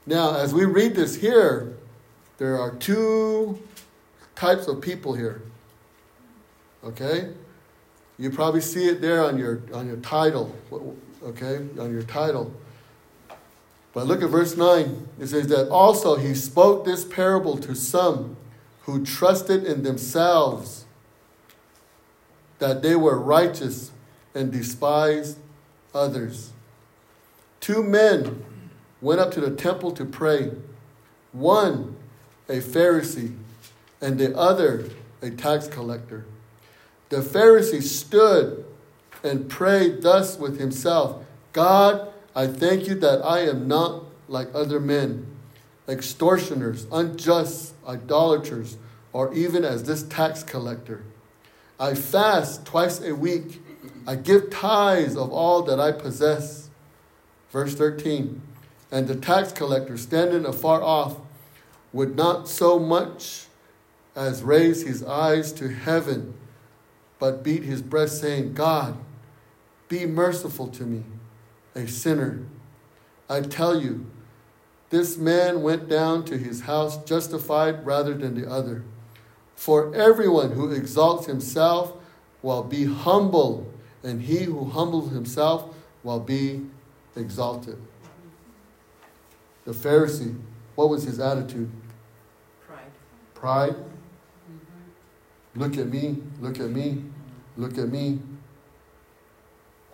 [0.06, 1.78] Now, as we read this here,
[2.40, 3.58] there are two
[4.36, 5.44] types of people here.
[6.84, 7.32] Okay?
[8.18, 10.54] You probably see it there on your on your title.
[11.24, 11.58] Okay?
[11.80, 12.54] On your title.
[13.94, 15.08] But look at verse 9.
[15.20, 18.38] It says that also he spoke this parable to some
[18.82, 20.86] who trusted in themselves
[22.60, 23.92] that they were righteous
[24.34, 25.38] and despised
[25.94, 26.52] others.
[27.60, 28.44] Two men
[29.02, 30.52] went up to the temple to pray.
[31.32, 31.96] One,
[32.50, 33.36] a Pharisee,
[34.02, 34.90] and the other,
[35.22, 36.26] a tax collector.
[37.10, 38.66] The Pharisee stood
[39.24, 44.80] and prayed thus with himself God, I thank you that I am not like other
[44.80, 45.28] men,
[45.88, 48.78] extortioners, unjust, idolaters,
[49.12, 51.04] or even as this tax collector.
[51.80, 53.62] I fast twice a week.
[54.08, 56.70] I give tithes of all that I possess.
[57.52, 58.42] Verse 13.
[58.92, 61.18] And the tax collector, standing afar off,
[61.92, 63.46] would not so much
[64.16, 66.34] as raise his eyes to heaven,
[67.20, 68.98] but beat his breast, saying, God,
[69.94, 71.04] be merciful to me,
[71.76, 72.40] a sinner.
[73.30, 74.08] I tell you,
[74.90, 78.84] this man went down to his house justified rather than the other.
[79.56, 81.94] For everyone who exalts himself
[82.42, 83.72] will be humble,
[84.04, 86.66] and he who humbles himself will be
[87.16, 87.78] exalted.
[89.66, 90.36] The Pharisee,
[90.74, 91.70] what was his attitude?
[92.66, 92.92] Pride.
[93.36, 93.76] Pride.
[95.56, 97.04] Look at me, look at me,
[97.58, 98.20] look at me.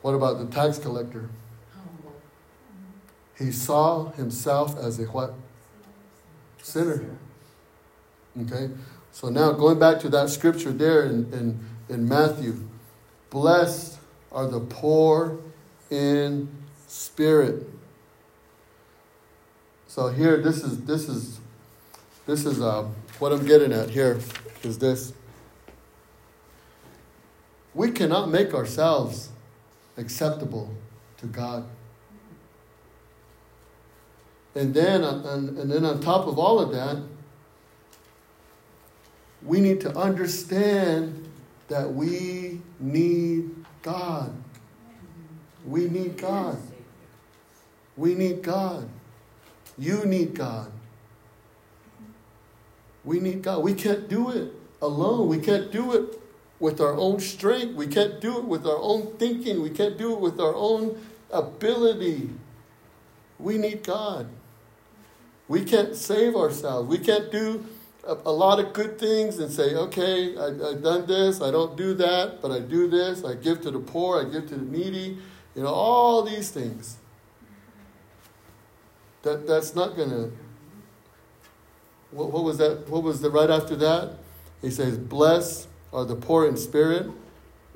[0.01, 1.29] What about the tax collector?
[3.37, 5.33] He saw himself as a what?
[6.61, 7.17] Sinner.
[8.41, 8.69] Okay?
[9.11, 11.59] So now going back to that scripture there in, in,
[11.89, 12.67] in Matthew,
[13.29, 13.97] blessed
[14.31, 15.39] are the poor
[15.89, 16.49] in
[16.87, 17.67] spirit.
[19.87, 21.39] So here, this is this is
[22.27, 24.19] this is uh, what I'm getting at here
[24.61, 25.13] is this.
[27.73, 29.29] We cannot make ourselves
[29.99, 30.73] acceptable
[31.17, 31.65] to God.
[34.55, 36.97] And then, and, and then on top of all of that,
[39.43, 41.29] we need to understand
[41.67, 44.35] that we need God.
[45.65, 46.57] We need God.
[47.95, 48.89] We need God.
[49.77, 50.71] You need God.
[53.03, 53.63] We need God.
[53.63, 55.27] We can't do it alone.
[55.27, 56.19] We can't do it
[56.59, 57.75] with our own strength.
[57.75, 59.61] We can't do it with our own thinking.
[59.61, 62.29] We can't do it with our own ability.
[63.37, 64.27] We need God.
[65.47, 66.89] We can't save ourselves.
[66.89, 67.65] We can't do
[68.05, 71.77] a, a lot of good things and say, okay, I, I've done this, I don't
[71.77, 74.65] do that, but I do this, I give to the poor, I give to the
[74.65, 75.17] needy,
[75.55, 76.97] you know, all these things.
[79.23, 80.31] That, that's not going to.
[82.11, 82.87] What, what was that?
[82.89, 84.15] What was the right after that?
[84.61, 87.09] He says, Blessed are the poor in spirit.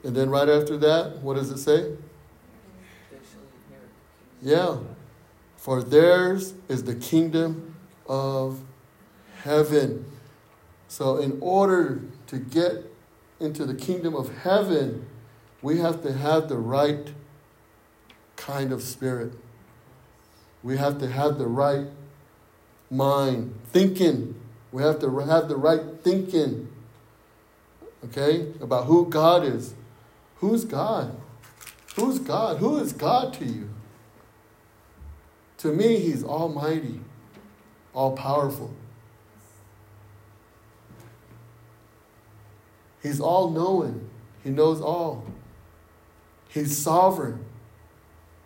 [0.03, 1.95] And then right after that, what does it say?
[4.41, 4.77] Yeah.
[5.55, 7.75] For theirs is the kingdom
[8.07, 8.59] of
[9.43, 10.05] heaven.
[10.89, 12.91] So, in order to get
[13.39, 15.07] into the kingdom of heaven,
[15.61, 17.13] we have to have the right
[18.35, 19.33] kind of spirit.
[20.61, 21.87] We have to have the right
[22.91, 24.35] mind, thinking.
[24.71, 26.69] We have to have the right thinking,
[28.05, 29.73] okay, about who God is,
[30.43, 31.15] Who's God?
[31.95, 32.57] Who's God?
[32.57, 33.69] Who is God to you?
[35.59, 36.99] To me, He's almighty,
[37.93, 38.73] all powerful.
[43.01, 44.09] He's all knowing,
[44.43, 45.25] He knows all.
[46.49, 47.45] He's sovereign,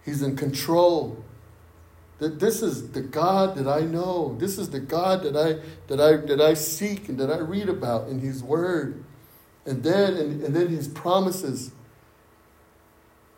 [0.05, 1.23] He's in control.
[2.19, 4.35] That this is the God that I know.
[4.39, 7.69] This is the God that I that I that I seek and that I read
[7.69, 9.03] about in His Word.
[9.68, 11.72] And then and, and then His promises.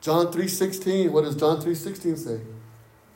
[0.02, 2.40] John 3.16, what does John 3.16 say?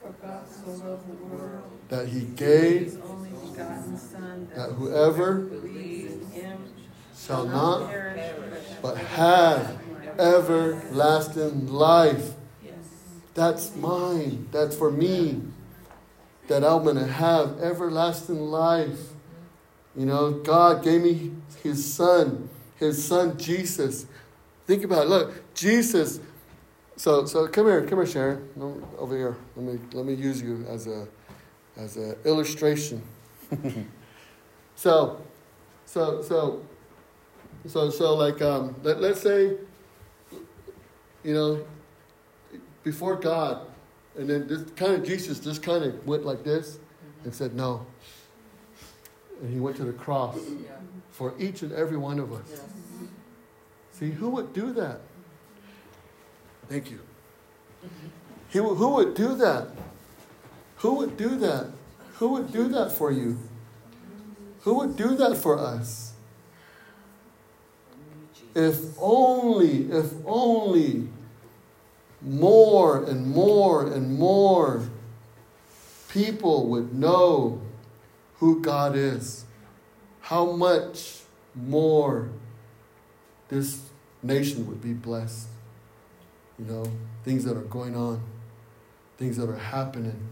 [0.01, 1.63] For God so loved the world.
[1.87, 4.49] That he gave His only begotten Son.
[4.53, 6.57] that whoever believes in him
[7.15, 8.33] shall not perish
[8.81, 9.79] but have
[10.19, 12.33] everlasting life.
[12.63, 12.75] Yes.
[13.33, 14.49] That's mine.
[14.51, 15.41] That's for me.
[16.47, 19.13] That I'm going to have everlasting life.
[19.95, 21.31] You know, God gave me
[21.63, 22.49] his son,
[22.83, 24.05] his son Jesus.
[24.65, 25.09] Think about it.
[25.09, 26.19] Look, Jesus.
[26.95, 28.49] So, so come here, come here, Sharon.
[28.97, 29.35] Over here.
[29.55, 31.07] Let me let me use you as a
[31.77, 33.01] as an illustration.
[34.75, 35.21] so,
[35.85, 36.65] so, so,
[37.67, 39.57] so, so, like, um, let, let's say,
[41.23, 41.65] you know,
[42.83, 43.67] before God,
[44.17, 46.79] and then this kind of Jesus just kind of went like this
[47.23, 47.85] and said no.
[49.41, 50.37] And he went to the cross
[51.13, 52.61] for each and every one of us.
[53.91, 54.99] See, who would do that?
[56.67, 56.99] Thank you.
[58.49, 59.67] He, who who would do that?
[60.77, 61.67] Who would do that?
[62.15, 63.37] Who would do that for you?
[64.61, 66.13] Who would do that for us?
[68.55, 71.09] If only, if only
[72.21, 74.87] more and more and more
[76.09, 77.61] people would know
[78.37, 79.45] who God is,
[80.23, 81.19] how much
[81.53, 82.29] more
[83.49, 83.81] this
[84.21, 85.47] nation would be blessed.
[86.57, 86.85] You know,
[87.25, 88.23] things that are going on,
[89.17, 90.29] things that are happening.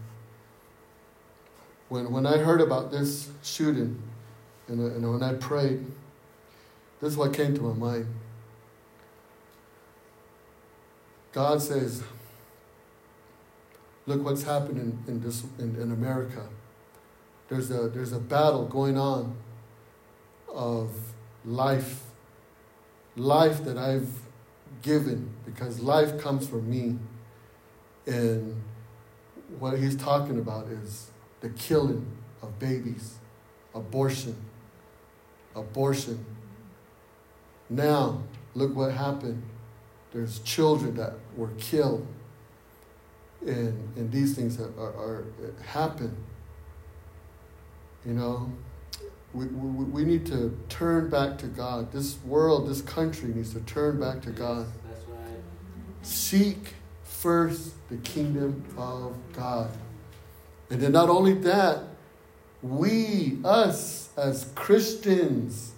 [1.90, 4.02] When, when I heard about this shooting,
[4.66, 5.84] and, and when I prayed,
[7.02, 8.06] this is what came to my mind.
[11.32, 12.02] God says,
[14.06, 16.46] look what's happening in, this, in, in America.
[17.50, 19.36] There's a, there's a battle going on
[20.54, 20.90] of
[21.44, 22.02] life,
[23.16, 24.08] life that I've
[24.82, 26.98] given, because life comes from me.
[28.06, 28.60] And
[29.58, 32.06] what he's talking about is the killing
[32.42, 33.16] of babies,
[33.74, 34.36] abortion,
[35.54, 36.24] abortion.
[37.68, 38.22] Now,
[38.54, 39.42] look what happened.
[40.12, 42.06] There's children that were killed,
[43.40, 45.24] and, and these things are, are, are
[45.64, 46.14] happen.
[48.04, 48.52] You know,
[49.34, 51.92] we, we, we need to turn back to God.
[51.92, 54.66] This world, this country needs to turn back to God.
[54.88, 55.40] That's right.
[56.02, 59.70] Seek first the kingdom of God.
[60.70, 61.80] And then not only that,
[62.62, 65.72] we, us as Christians,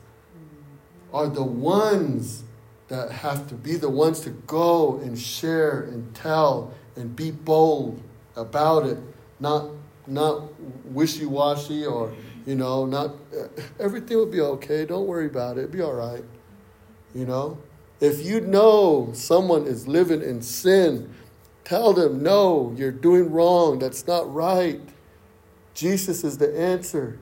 [1.12, 2.42] are the ones
[2.88, 8.02] that have to be the ones to go and share and tell and be bold
[8.36, 8.98] about it,
[9.38, 9.68] not
[10.06, 10.42] not
[10.92, 12.12] wishy-washy or
[12.46, 14.84] you know not eh, everything will be okay.
[14.84, 15.62] Don't worry about it.
[15.64, 16.24] It'll be all right.
[17.14, 17.58] You know,
[18.00, 21.14] if you know someone is living in sin,
[21.64, 23.78] tell them no, you're doing wrong.
[23.78, 24.80] That's not right.
[25.74, 27.18] Jesus is the answer.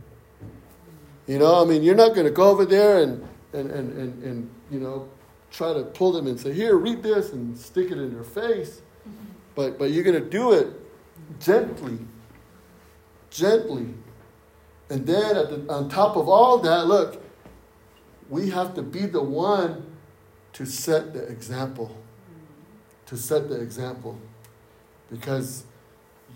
[1.26, 4.22] You know, I mean, you're not going to go over there and, and, and, and,
[4.22, 5.08] and, you know,
[5.50, 8.82] try to pull them and say, here, read this and stick it in their face.
[9.08, 9.26] Mm-hmm.
[9.54, 10.68] But, but you're going to do it
[11.38, 11.98] gently,
[13.30, 13.94] gently.
[14.93, 17.24] And then the, on top of all that, look,
[18.28, 19.86] we have to be the one
[20.53, 21.97] to set the example.
[23.07, 24.18] To set the example.
[25.11, 25.64] Because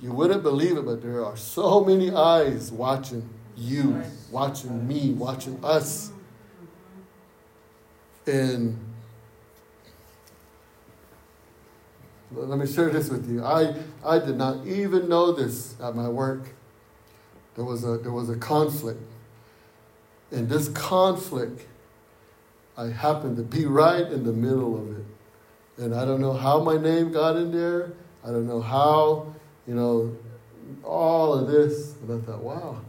[0.00, 3.28] you wouldn't believe it, but there are so many eyes watching
[3.58, 6.10] you, watching me, watching us.
[8.26, 8.82] And
[12.32, 13.44] let me share this with you.
[13.44, 16.55] I, I did not even know this at my work.
[17.56, 19.00] There was a there was a conflict.
[20.30, 21.66] And this conflict,
[22.76, 25.04] I happened to be right in the middle of it.
[25.78, 27.92] And I don't know how my name got in there.
[28.24, 29.34] I don't know how,
[29.66, 30.16] you know,
[30.82, 31.94] all of this.
[32.02, 32.80] And I thought, wow.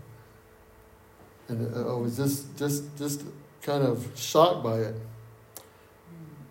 [1.47, 3.23] And I was just just just
[3.61, 4.95] kind of shocked by it.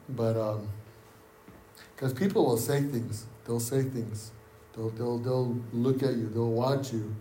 [0.09, 0.69] But um,
[1.95, 4.31] because people will say things, they'll say things,
[4.75, 7.15] they'll they'll they'll look at you, they'll watch you,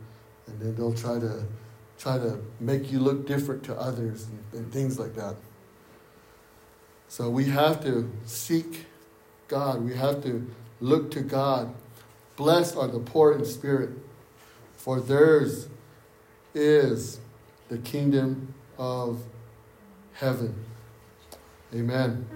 [0.47, 1.43] and then they'll try to
[1.97, 5.35] try to make you look different to others and, and things like that.
[7.07, 8.85] So we have to seek
[9.47, 9.83] God.
[9.83, 10.45] We have to
[10.81, 11.73] look to God.
[12.35, 13.91] Blessed are the poor in spirit,
[14.75, 15.69] for theirs
[16.53, 17.19] is
[17.69, 19.23] the kingdom of
[20.13, 20.53] heaven.
[21.73, 22.27] Amen.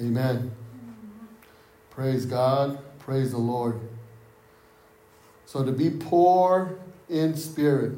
[0.00, 0.52] Amen.
[1.90, 2.78] Praise God.
[2.98, 3.80] Praise the Lord.
[5.48, 6.78] So to be poor
[7.08, 7.96] in spirit,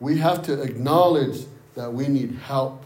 [0.00, 2.84] we have to acknowledge that we need help.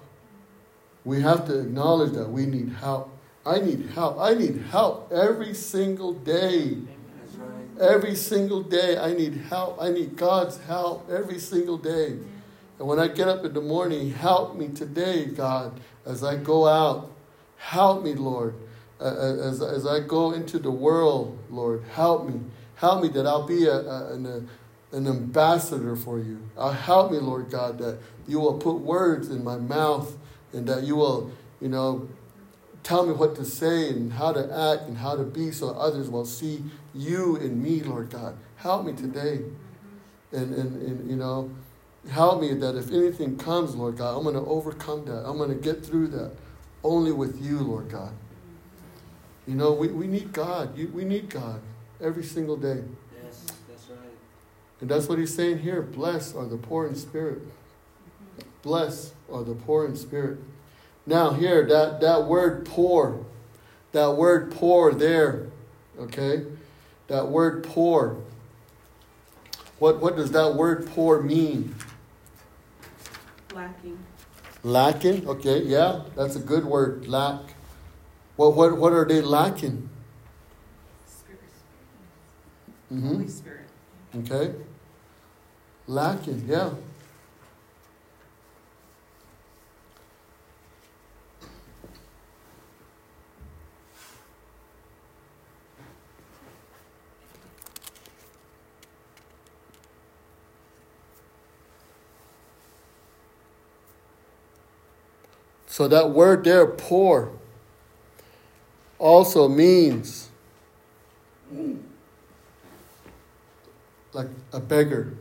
[1.02, 3.10] We have to acknowledge that we need help.
[3.46, 4.18] I need help.
[4.20, 6.76] I need help every single day.
[7.80, 9.80] Every single day, I need help.
[9.80, 12.18] I need God's help every single day.
[12.78, 16.68] And when I get up in the morning, help me today, God, as I go
[16.68, 17.12] out.
[17.56, 18.56] Help me, Lord.
[19.00, 22.42] As, as I go into the world, Lord, help me.
[22.78, 24.48] Help me that I'll be a, a, an,
[24.92, 26.40] an ambassador for you.
[26.56, 27.98] Uh, help me, Lord God, that
[28.28, 30.16] you will put words in my mouth
[30.52, 32.08] and that you will, you know,
[32.84, 36.08] tell me what to say and how to act and how to be so others
[36.08, 36.62] will see
[36.94, 38.36] you in me, Lord God.
[38.56, 39.40] Help me today.
[40.30, 41.50] And, and, and you know,
[42.10, 45.28] help me that if anything comes, Lord God, I'm going to overcome that.
[45.28, 46.30] I'm going to get through that
[46.84, 48.12] only with you, Lord God.
[49.48, 50.78] You know, we, we need God.
[50.94, 51.60] We need God
[52.00, 52.82] every single day.
[53.22, 53.98] Yes, that's right.
[54.80, 55.82] And that's what he's saying here.
[55.82, 57.42] Blessed are the poor in spirit.
[58.62, 60.38] Blessed are the poor in spirit.
[61.06, 63.24] Now, here, that, that word poor,
[63.92, 65.46] that word poor there,
[65.98, 66.44] okay?
[67.06, 68.18] That word poor.
[69.78, 71.74] What, what does that word poor mean?
[73.54, 73.98] Lacking.
[74.62, 75.28] Lacking?
[75.28, 77.08] Okay, yeah, that's a good word.
[77.08, 77.40] Lack.
[78.36, 79.88] What, what, what are they lacking?
[82.92, 83.08] Mm-hmm.
[83.08, 83.66] Holy Spirit.
[84.16, 84.54] Okay?
[85.86, 86.70] Lacking, yeah.
[105.66, 107.30] So that word there, poor,
[108.98, 110.28] also means
[114.18, 115.16] like a beggar.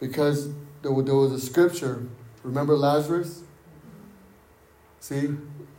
[0.00, 0.50] Because
[0.82, 2.06] there was a scripture,
[2.42, 3.44] remember Lazarus?
[4.98, 5.28] See,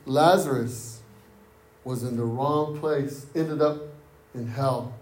[0.06, 1.02] Lazarus
[1.84, 3.82] was in the wrong place, ended up
[4.34, 4.94] in hell.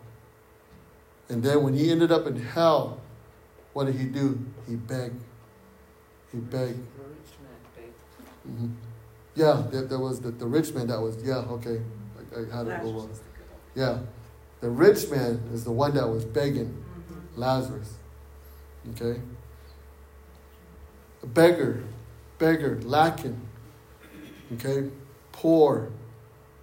[1.30, 3.00] And then when he ended up in hell,
[3.74, 4.44] what did he do?
[4.68, 5.22] He begged.
[6.32, 6.80] He begged.
[8.48, 8.68] Mm-hmm.
[9.36, 11.82] Yeah, there, there, was the, the rich man that was, yeah, okay.
[12.36, 13.10] I, I had it go
[13.76, 14.00] Yeah.
[14.66, 16.84] The rich man is the one that was begging.
[17.36, 17.98] Lazarus.
[18.90, 19.22] Okay?
[21.22, 21.84] A beggar,
[22.40, 23.40] beggar, lacking.
[24.54, 24.90] Okay?
[25.32, 25.92] Poor,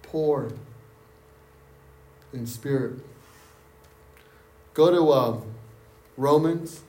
[0.01, 0.51] poor
[2.33, 2.99] in spirit.
[4.73, 5.39] Go to uh,
[6.17, 6.81] Romans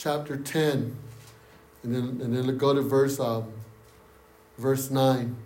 [0.00, 0.96] chapter 10,
[1.82, 3.42] and then, and then go to verse, uh,
[4.56, 5.36] verse 9.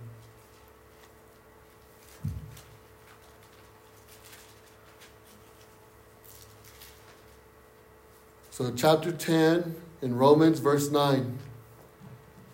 [8.52, 11.36] So, chapter 10 in Romans, verse 9,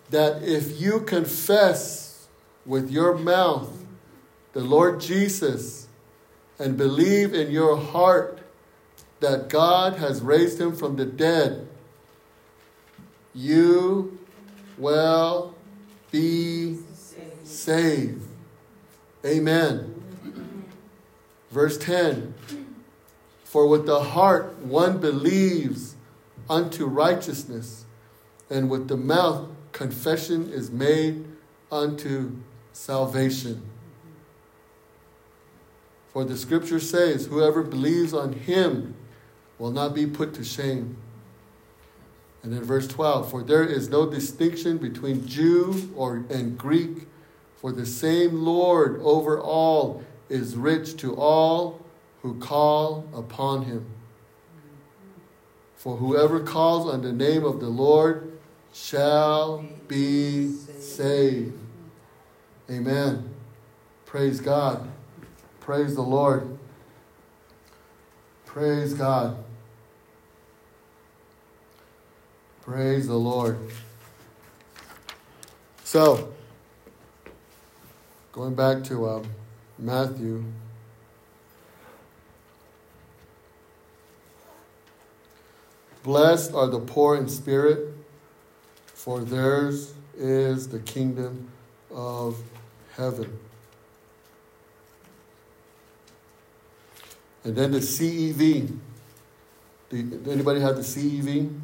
[0.09, 2.27] that if you confess
[2.65, 3.85] with your mouth
[4.53, 5.87] the Lord Jesus
[6.57, 8.39] and believe in your heart
[9.19, 11.67] that God has raised him from the dead,
[13.33, 14.19] you
[14.77, 15.55] will
[16.11, 16.77] be
[17.43, 18.27] saved.
[19.25, 20.03] Amen.
[21.49, 22.33] Verse 10
[23.43, 25.95] For with the heart one believes
[26.49, 27.85] unto righteousness,
[28.49, 31.25] and with the mouth confession is made
[31.71, 32.37] unto
[32.73, 33.61] salvation.
[36.11, 38.95] For the scripture says, Whoever believes on him
[39.57, 40.97] will not be put to shame.
[42.43, 47.07] And then verse 12, for there is no distinction between Jew or and Greek,
[47.55, 51.79] for the same Lord over all is rich to all
[52.21, 53.85] who call upon him.
[55.75, 58.39] For whoever calls on the name of the Lord
[58.73, 61.57] shall be saved.
[62.69, 63.33] Amen.
[64.05, 64.89] Praise God.
[65.59, 66.57] Praise the Lord.
[68.45, 69.43] Praise God.
[72.61, 73.57] Praise the Lord.
[75.83, 76.31] So,
[78.31, 79.25] going back to um,
[79.79, 80.43] Matthew.
[86.03, 87.95] Blessed are the poor in spirit,
[88.85, 91.49] for theirs is the kingdom
[91.89, 92.37] of
[92.95, 93.39] heaven.
[97.43, 98.77] And then the CEV.
[99.91, 101.59] Anybody have the CEV?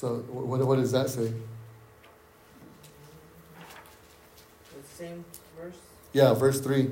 [0.00, 1.30] So what, what does that say?
[4.74, 5.76] The same verse,
[6.14, 6.80] Yeah, verse 3.
[6.80, 6.90] it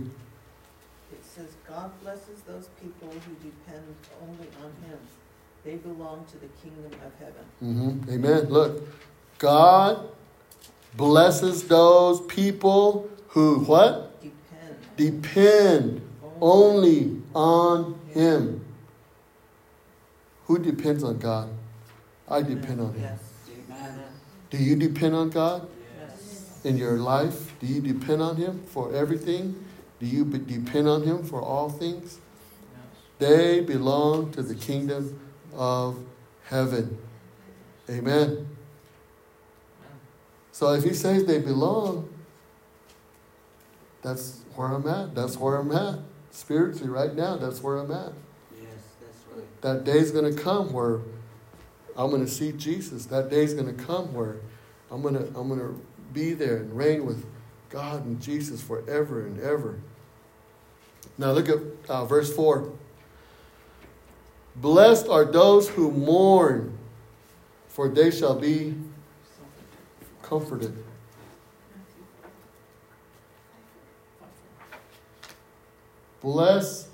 [1.22, 4.98] says, God blesses those people who depend only on him.
[5.64, 7.44] They belong to the kingdom of heaven.
[7.64, 8.10] Mm-hmm.
[8.12, 8.50] Amen.
[8.50, 8.86] Look,
[9.38, 10.10] God
[10.94, 14.20] blesses those people who what?
[14.20, 16.02] Depend Depend
[16.42, 18.62] only on Him.
[20.46, 21.48] Who depends on God?
[22.30, 23.18] I depend on Him.
[24.50, 25.68] Do you depend on God
[26.64, 27.58] in your life?
[27.60, 29.64] Do you depend on Him for everything?
[30.00, 32.18] Do you depend on Him for all things?
[33.18, 35.20] They belong to the kingdom
[35.54, 35.98] of
[36.44, 36.98] heaven.
[37.90, 38.48] Amen.
[40.52, 42.08] So if He says they belong,
[44.02, 45.14] that's where I'm at.
[45.14, 46.00] That's where I'm at.
[46.30, 48.12] Spiritually, right now, that's where I'm at.
[48.54, 48.68] Yes,
[49.00, 49.62] that's right.
[49.62, 51.00] That day's going to come where
[51.98, 53.06] I'm going to see Jesus.
[53.06, 54.36] That day's going to come where
[54.90, 55.82] I'm going to I'm going to
[56.12, 57.26] be there and reign with
[57.70, 59.80] God and Jesus forever and ever.
[61.18, 62.72] Now look at uh, verse 4.
[64.56, 66.78] Blessed are those who mourn,
[67.68, 68.74] for they shall be
[70.22, 70.84] comforted.
[76.20, 76.88] Blessed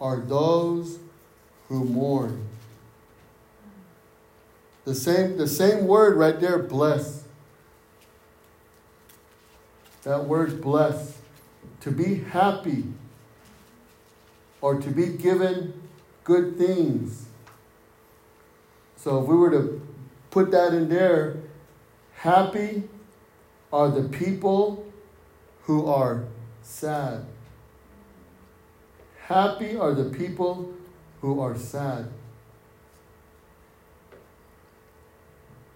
[0.00, 0.98] are those
[1.68, 2.48] who mourn.
[4.84, 7.24] The same, the same word right there, bless.
[10.02, 11.18] That word bless.
[11.80, 12.84] To be happy
[14.60, 15.82] or to be given
[16.22, 17.26] good things.
[18.96, 19.82] So if we were to
[20.30, 21.36] put that in there,
[22.14, 22.84] happy
[23.72, 24.86] are the people
[25.64, 26.24] who are
[26.62, 27.26] sad.
[29.26, 30.72] Happy are the people
[31.20, 32.08] who are sad.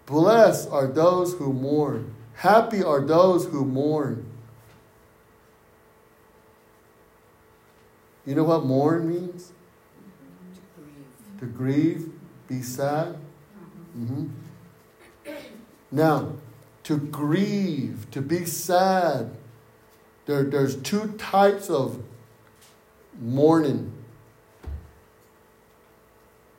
[0.08, 2.14] Blessed are those who mourn.
[2.32, 4.24] Happy are those who mourn.
[8.24, 9.52] You know what mourn means?
[10.54, 11.40] To grieve.
[11.40, 12.12] To grieve,
[12.48, 13.18] be sad.
[13.92, 14.28] hmm
[15.90, 16.32] Now,
[16.84, 19.36] to grieve, to be sad,
[20.24, 22.02] there, there's two types of
[23.20, 23.92] mourning.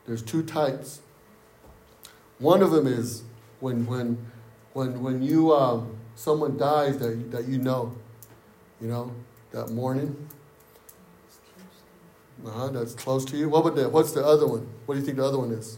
[0.05, 1.01] There's two types.
[2.37, 3.23] One of them is
[3.59, 4.17] when when
[4.73, 7.93] when when you um, someone dies that that you know,
[8.81, 9.11] you know
[9.51, 10.29] that mourning.
[12.45, 13.49] Uh-huh, that's close to you.
[13.49, 14.65] What about the, what's the other one?
[14.85, 15.77] What do you think the other one is?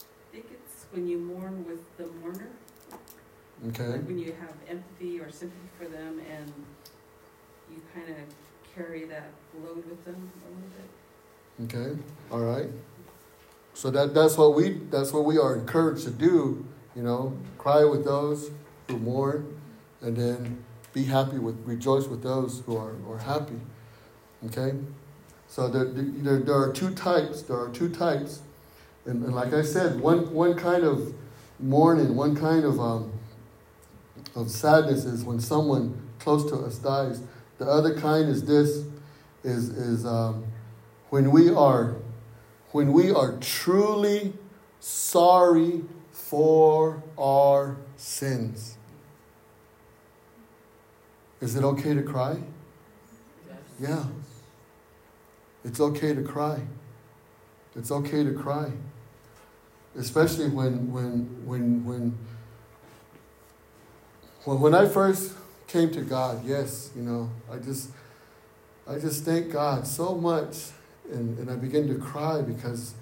[0.00, 2.48] I think it's when you mourn with the mourner,
[3.68, 3.88] Okay.
[3.88, 6.50] like when you have empathy or sympathy for them and
[7.70, 8.16] you kind of
[8.74, 9.28] carry that
[9.62, 10.70] load with them a little
[11.68, 11.76] bit.
[11.76, 12.00] Okay.
[12.30, 12.70] All right.
[13.78, 16.66] So that that's what we that's what we are encouraged to do.
[16.96, 18.50] You know, cry with those
[18.88, 19.56] who mourn,
[20.00, 23.60] and then be happy with rejoice with those who are, are happy.
[24.46, 24.76] Okay.
[25.46, 27.42] So there, there, there are two types.
[27.42, 28.42] There are two types,
[29.06, 31.14] and, and like I said, one one kind of
[31.60, 33.12] mourning, one kind of um,
[34.34, 37.22] of sadness is when someone close to us dies.
[37.58, 38.82] The other kind is this,
[39.44, 40.46] is is um,
[41.10, 41.94] when we are
[42.72, 44.32] when we are truly
[44.80, 48.76] sorry for our sins.
[51.40, 52.36] Is it okay to cry?
[53.48, 53.56] Yes.
[53.80, 54.04] Yeah.
[55.64, 56.60] It's okay to cry.
[57.76, 58.72] It's okay to cry.
[59.96, 62.18] Especially when when when when
[64.44, 65.34] when, when I first
[65.66, 67.90] came to God, yes, you know, I just
[68.86, 70.70] I just thank God so much
[71.10, 72.94] and, and I began to cry because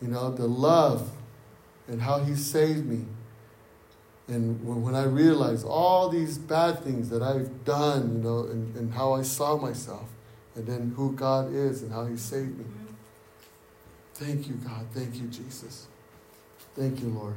[0.00, 1.10] you know the love
[1.88, 3.04] and how he saved me.
[4.28, 8.74] And when, when I realized all these bad things that I've done, you know, and,
[8.76, 10.08] and how I saw myself,
[10.56, 12.64] and then who God is and how he saved me.
[12.64, 12.94] Mm-hmm.
[14.14, 14.86] Thank you, God.
[14.92, 15.86] Thank you, Jesus.
[16.74, 17.34] Thank you, Lord.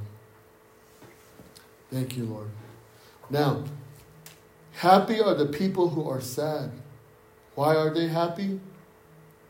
[1.92, 2.50] Thank you, Lord.
[3.30, 3.64] Now,
[4.74, 6.72] happy are the people who are sad.
[7.56, 8.60] Why are they happy?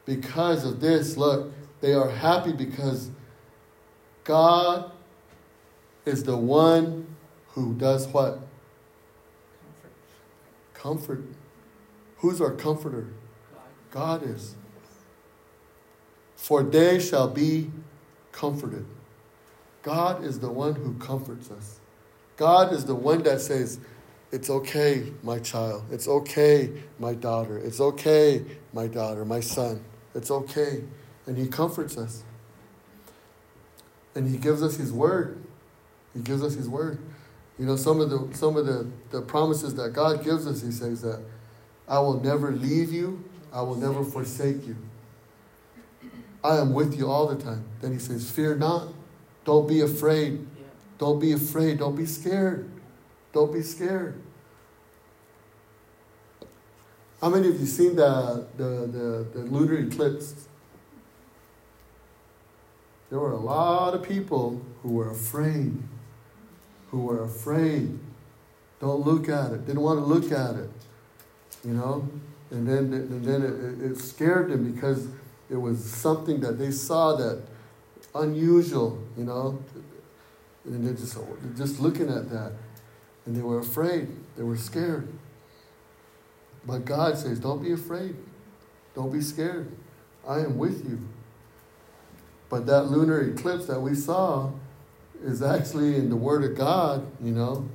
[0.10, 1.18] Because of this.
[1.18, 3.12] Look, they are happy because
[4.24, 4.92] God
[6.04, 7.16] is the one
[7.50, 8.40] who does what?
[10.74, 11.24] Comfort.
[12.18, 13.08] Who's our comforter?
[13.92, 14.56] God is.
[16.36, 17.70] for they shall be
[18.32, 18.86] comforted.
[19.84, 21.80] God is the one who comforts us.
[22.38, 23.80] God is the one that says,
[24.32, 25.84] It's okay, my child.
[25.92, 27.60] It's okay, my daughter.
[27.60, 29.84] It's okay, my daughter, my son.
[30.16, 30.84] It's okay.
[31.26, 32.24] And He comforts us.
[34.16, 35.44] And He gives us His word.
[36.14, 37.00] He gives us His word.
[37.58, 40.72] You know, some of the some of the, the promises that God gives us, He
[40.72, 41.22] says that
[41.88, 44.78] I will never leave you, I will never forsake you.
[46.44, 47.66] I am with you all the time.
[47.82, 48.88] Then he says, Fear not.
[49.44, 50.48] Don't be afraid.
[50.98, 51.80] Don't be afraid.
[51.80, 52.70] Don't be scared.
[53.34, 54.22] Don't be scared.
[57.22, 60.48] How many of you seen the, the, the, the lunar eclipse?
[63.10, 65.78] There were a lot of people who were afraid.
[66.92, 68.00] Who were afraid.
[68.80, 69.66] Don't look at it.
[69.66, 70.70] Didn't want to look at it.
[71.66, 72.08] You know?
[72.52, 75.08] And then, and then it, it scared them because
[75.50, 77.42] it was something that they saw that
[78.16, 79.62] unusual, you know.
[80.64, 81.18] And they're just,
[81.58, 82.54] just looking at that.
[83.26, 84.08] And they were afraid.
[84.38, 85.12] They were scared.
[86.70, 88.16] But God says, don't be afraid.
[88.94, 89.72] Don't be scared.
[90.28, 91.00] I am with you.
[92.48, 94.52] But that lunar eclipse that we saw
[95.24, 97.68] is actually in the Word of God, you know.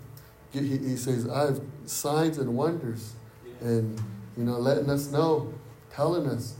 [0.52, 3.14] He, he says, I have signs and wonders.
[3.60, 4.00] And,
[4.36, 5.52] you know, letting us know,
[5.92, 6.54] telling us.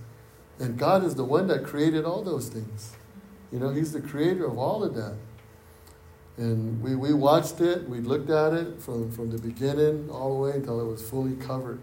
[0.59, 2.97] And God is the one that created all those things.
[3.53, 5.15] You know, He's the creator of all of that.
[6.37, 10.41] And we, we watched it, we looked at it from, from the beginning all the
[10.41, 11.81] way until it was fully covered.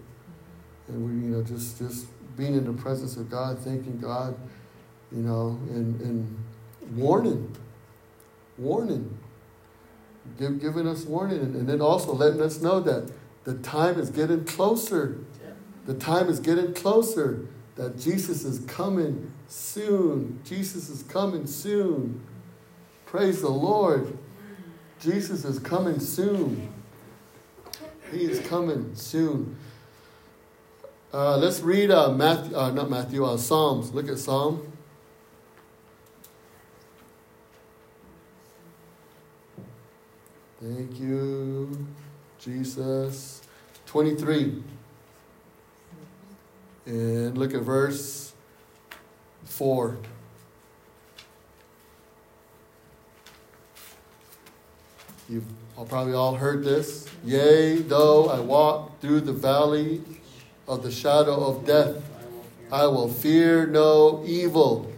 [0.92, 4.36] And we, you know, just, just being in the presence of God, thanking God,
[5.12, 6.38] you know, and, and
[6.96, 7.56] warning,
[8.58, 9.18] warning,
[10.38, 13.12] give, giving us warning, and, and then also letting us know that
[13.44, 15.18] the time is getting closer.
[15.86, 20.39] The time is getting closer that Jesus is coming soon.
[20.46, 22.22] Jesus is coming soon.
[23.06, 24.18] Praise the Lord.
[25.00, 26.72] Jesus is coming soon.
[28.12, 29.58] He is coming soon.
[31.14, 33.91] Uh, let's read uh, Matthew, uh, not Matthew, uh, Psalms.
[33.91, 34.72] Look at Psalm.
[40.62, 41.86] Thank you,
[42.39, 43.41] Jesus.
[43.88, 44.64] 23.
[46.86, 48.32] And look at verse
[49.43, 49.97] 4.
[55.28, 55.43] You've
[55.89, 57.05] probably all heard this.
[57.26, 60.01] Yea, though I walk through the valley
[60.72, 61.97] of the shadow of death,
[62.72, 64.89] I will fear no evil,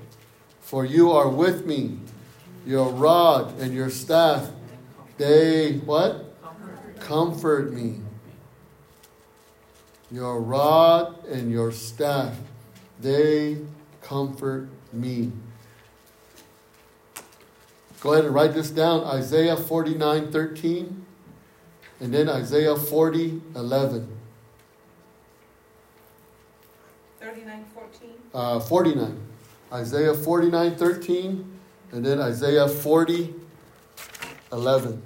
[0.61, 1.97] for you are with me.
[2.63, 4.51] Your rod and your staff,
[5.17, 6.35] they what?
[6.99, 8.01] Comfort me.
[10.11, 12.37] Your rod and your staff,
[13.01, 13.57] they
[14.03, 15.31] comfort me.
[17.99, 21.05] Go ahead and write this down Isaiah 49 13,
[21.99, 24.19] and then Isaiah 40 11.
[27.33, 28.09] 39, 14.
[28.31, 29.21] Uh, 49.
[29.71, 31.59] Isaiah 49 13,
[31.91, 33.33] and then Isaiah 40
[34.51, 35.01] 11.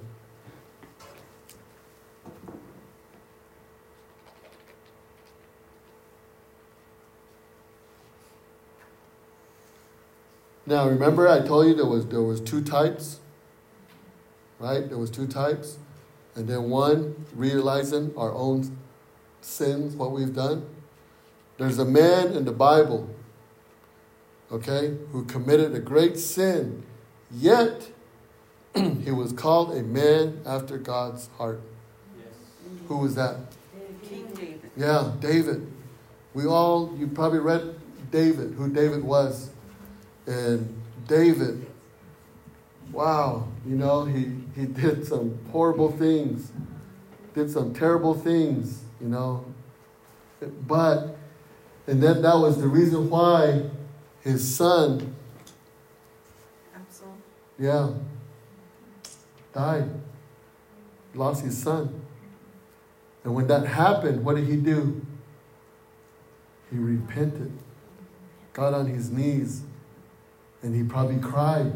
[10.66, 13.20] Now remember I told you there was there was two types.
[14.58, 14.86] Right?
[14.86, 15.78] There was two types.
[16.34, 18.76] And then one realizing our own
[19.40, 20.66] sins, what we've done.
[21.58, 23.08] There's a man in the Bible,
[24.50, 26.84] okay, who committed a great sin,
[27.30, 27.90] yet
[28.74, 31.60] he was called a man after God's heart.
[32.16, 32.26] Yes.
[32.86, 33.36] Who was that?
[34.08, 34.70] King David.
[34.76, 35.70] Yeah, David.
[36.32, 37.74] We all, you probably read
[38.10, 39.50] David, who David was.
[40.26, 41.66] And David,
[42.92, 46.52] wow, you know, he, he did some horrible things,
[47.34, 49.44] did some terrible things, you know.
[50.66, 51.17] But,
[51.88, 53.62] and then that was the reason why
[54.20, 55.16] his son,
[56.76, 57.22] Absalom.
[57.58, 57.88] yeah,
[59.54, 59.88] died,
[61.14, 62.02] lost his son.
[63.24, 65.00] And when that happened, what did he do?
[66.70, 67.52] He repented,
[68.52, 69.62] got on his knees,
[70.60, 71.72] and he probably cried,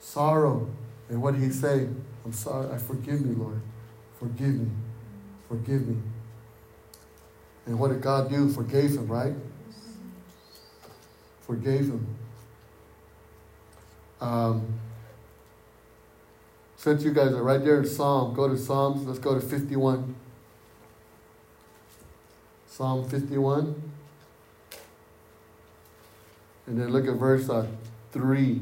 [0.00, 0.68] sorrow.
[1.08, 1.88] And what did he say?
[2.26, 3.62] I'm sorry, I forgive me, Lord.
[4.18, 4.70] Forgive me.
[5.48, 5.96] Forgive me.
[7.66, 8.48] And what did God do?
[8.48, 9.34] Forgave him, right?
[11.42, 12.06] Forgave him.
[14.20, 14.80] Um,
[16.76, 19.06] since you guys are right there in Psalm, go to Psalms.
[19.06, 20.14] Let's go to 51.
[22.66, 23.90] Psalm 51.
[26.66, 27.66] And then look at verse uh,
[28.12, 28.60] 3.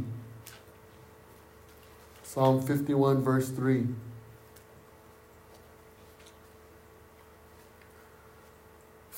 [2.23, 3.87] Psalm 51, verse 3.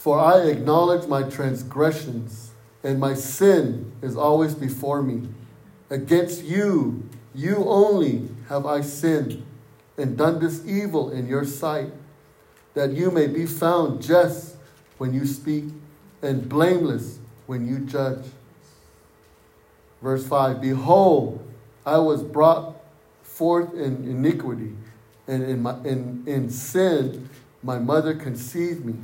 [0.02, 2.50] For I acknowledge my transgressions,
[2.82, 5.28] and my sin is always before me.
[5.90, 9.46] Against you, you only, have I sinned
[9.96, 11.92] and done this evil in your sight,
[12.74, 14.56] that you may be found just
[14.98, 15.66] when you speak
[16.20, 18.24] and blameless when you judge.
[20.02, 21.46] Verse 5 Behold,
[21.86, 22.74] I was brought
[23.22, 24.74] forth in iniquity,
[25.28, 27.30] and in, my, in, in sin
[27.62, 28.96] my mother conceived me.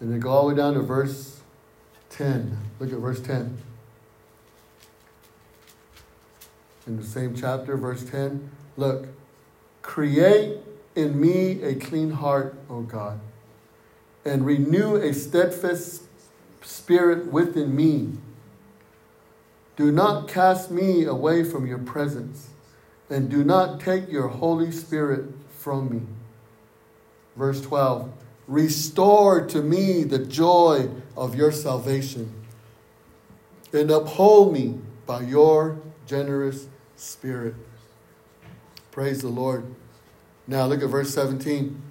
[0.00, 1.40] And then go all the way down to verse
[2.10, 2.56] 10.
[2.78, 3.58] Look at verse 10.
[6.86, 8.50] In the same chapter, verse 10.
[8.76, 9.08] Look,
[9.82, 10.58] create
[10.94, 13.20] in me a clean heart, O God,
[14.24, 16.02] and renew a steadfast
[16.62, 18.12] spirit within me.
[19.76, 22.48] Do not cast me away from your presence,
[23.10, 26.02] and do not take your Holy Spirit from me.
[27.36, 28.10] Verse 12
[28.48, 32.32] Restore to me the joy of your salvation,
[33.74, 37.54] and uphold me by your generous spirit.
[38.90, 39.66] Praise the Lord.
[40.46, 41.82] Now look at verse 17.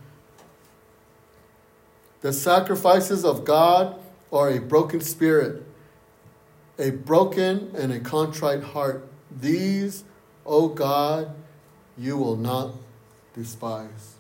[2.22, 4.00] The sacrifices of God
[4.34, 5.64] are a broken spirit,
[6.80, 9.08] a broken and a contrite heart.
[9.30, 10.04] These,
[10.44, 11.36] O God,
[11.98, 12.74] you will not
[13.36, 14.17] despise.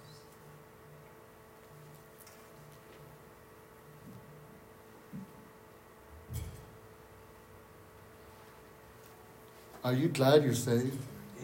[9.87, 10.99] Are you glad you're saved?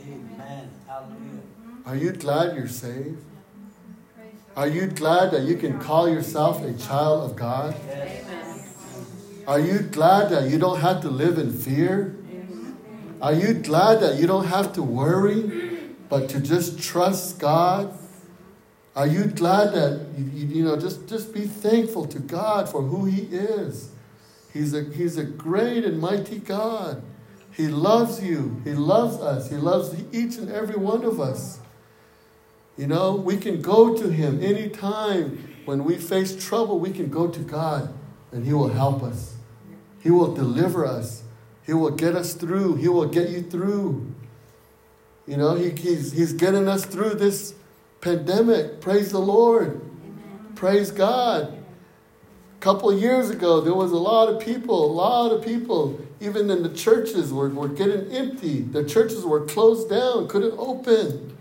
[0.05, 0.69] Amen.
[0.85, 1.85] Hallelujah.
[1.85, 3.23] Are you glad you're saved?
[4.57, 7.73] Are you glad that you can call yourself a child of God?
[9.47, 12.17] Are you glad that you don't have to live in fear?
[13.21, 15.79] Are you glad that you don't have to worry,
[16.09, 17.97] but to just trust God?
[18.93, 22.81] Are you glad that you, you, you know just, just be thankful to God for
[22.81, 23.91] who He is?
[24.51, 27.03] He's a, he's a great and mighty God.
[27.55, 28.61] He loves you.
[28.63, 29.49] He loves us.
[29.49, 31.59] He loves each and every one of us.
[32.77, 37.27] You know, we can go to Him anytime when we face trouble, we can go
[37.27, 37.93] to God
[38.31, 39.35] and He will help us.
[40.01, 41.23] He will deliver us.
[41.65, 42.75] He will get us through.
[42.75, 44.13] He will get you through.
[45.25, 47.53] You know, he, he's, he's getting us through this
[48.01, 48.81] pandemic.
[48.81, 49.79] Praise the Lord.
[49.79, 50.53] Amen.
[50.55, 51.53] Praise God.
[51.53, 56.49] A couple years ago, there was a lot of people, a lot of people, even
[56.49, 58.61] in the churches, were, were getting empty.
[58.61, 61.37] The churches were closed down, couldn't open.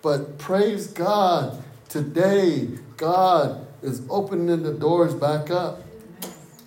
[0.00, 5.82] But praise God, today God is opening the doors back up.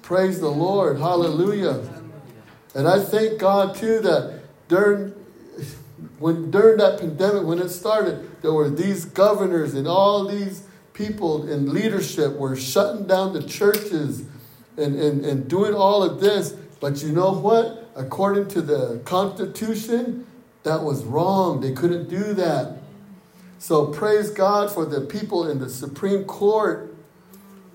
[0.02, 0.98] Praise the Lord.
[0.98, 1.82] Hallelujah.
[2.76, 5.14] And I thank God too that during
[6.20, 11.50] when during that pandemic, when it started, there were these governors and all these people
[11.50, 14.24] in leadership were shutting down the churches
[14.78, 16.54] and, and, and doing all of this.
[16.80, 17.90] But you know what?
[17.96, 20.28] According to the Constitution,
[20.64, 21.62] that was wrong.
[21.62, 22.78] They couldn't do that.
[23.60, 26.96] So praise God for the people in the Supreme Court.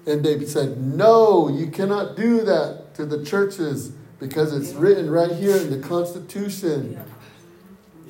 [0.06, 5.32] And they said, no, you cannot do that to the churches because it's written right
[5.32, 7.00] here in the Constitution.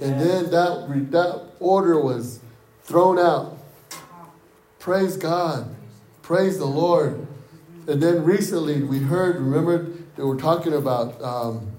[0.00, 2.40] And then that, that order was
[2.82, 3.58] thrown out.
[4.78, 5.74] Praise God.
[6.22, 7.26] Praise the Lord.
[7.86, 11.70] And then recently we heard, remember, they were talking about um,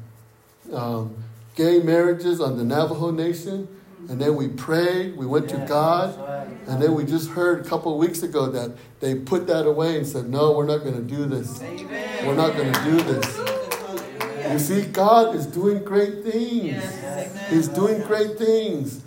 [0.74, 1.24] um,
[1.54, 3.68] gay marriages on the Navajo Nation.
[4.10, 6.18] And then we prayed, we went to God,
[6.66, 9.96] and then we just heard a couple of weeks ago that they put that away
[9.96, 11.62] and said, No, we're not going to do this.
[11.62, 12.26] Amen.
[12.26, 14.52] We're not going to do this.
[14.52, 16.84] You see, God is doing great things.
[17.48, 19.04] He's doing great things.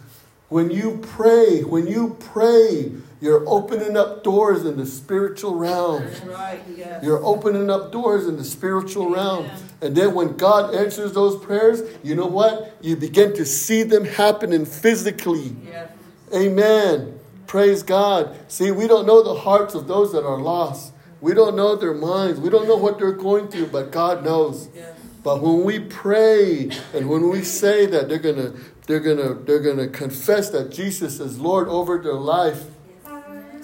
[0.49, 2.93] When you pray, when you pray,
[3.25, 6.07] you're opening up doors in the spiritual realm.
[6.27, 7.03] Right, yes.
[7.03, 9.49] You're opening up doors in the spiritual realm.
[9.81, 12.77] And then when God answers those prayers, you know what?
[12.83, 15.57] You begin to see them happening physically.
[15.64, 15.91] Yes.
[16.35, 17.18] Amen.
[17.47, 18.37] Praise God.
[18.49, 20.93] See, we don't know the hearts of those that are lost.
[21.22, 22.39] We don't know their minds.
[22.39, 24.68] We don't know what they're going through, but God knows.
[24.75, 24.99] Yes.
[25.22, 28.53] But when we pray and when we say that they're gonna
[28.87, 32.64] they're gonna they're gonna confess that Jesus is Lord over their life.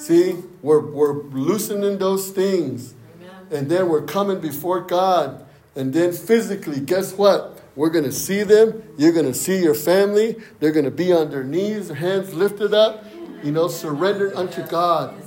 [0.00, 2.94] See, we're we're loosening those things.
[3.20, 3.46] Amen.
[3.50, 5.44] And then we're coming before God.
[5.76, 7.60] And then physically, guess what?
[7.76, 8.82] We're going to see them.
[8.96, 10.36] You're going to see your family.
[10.58, 13.04] They're going to be on their knees, hands lifted up.
[13.42, 15.19] you know, surrendered unto God.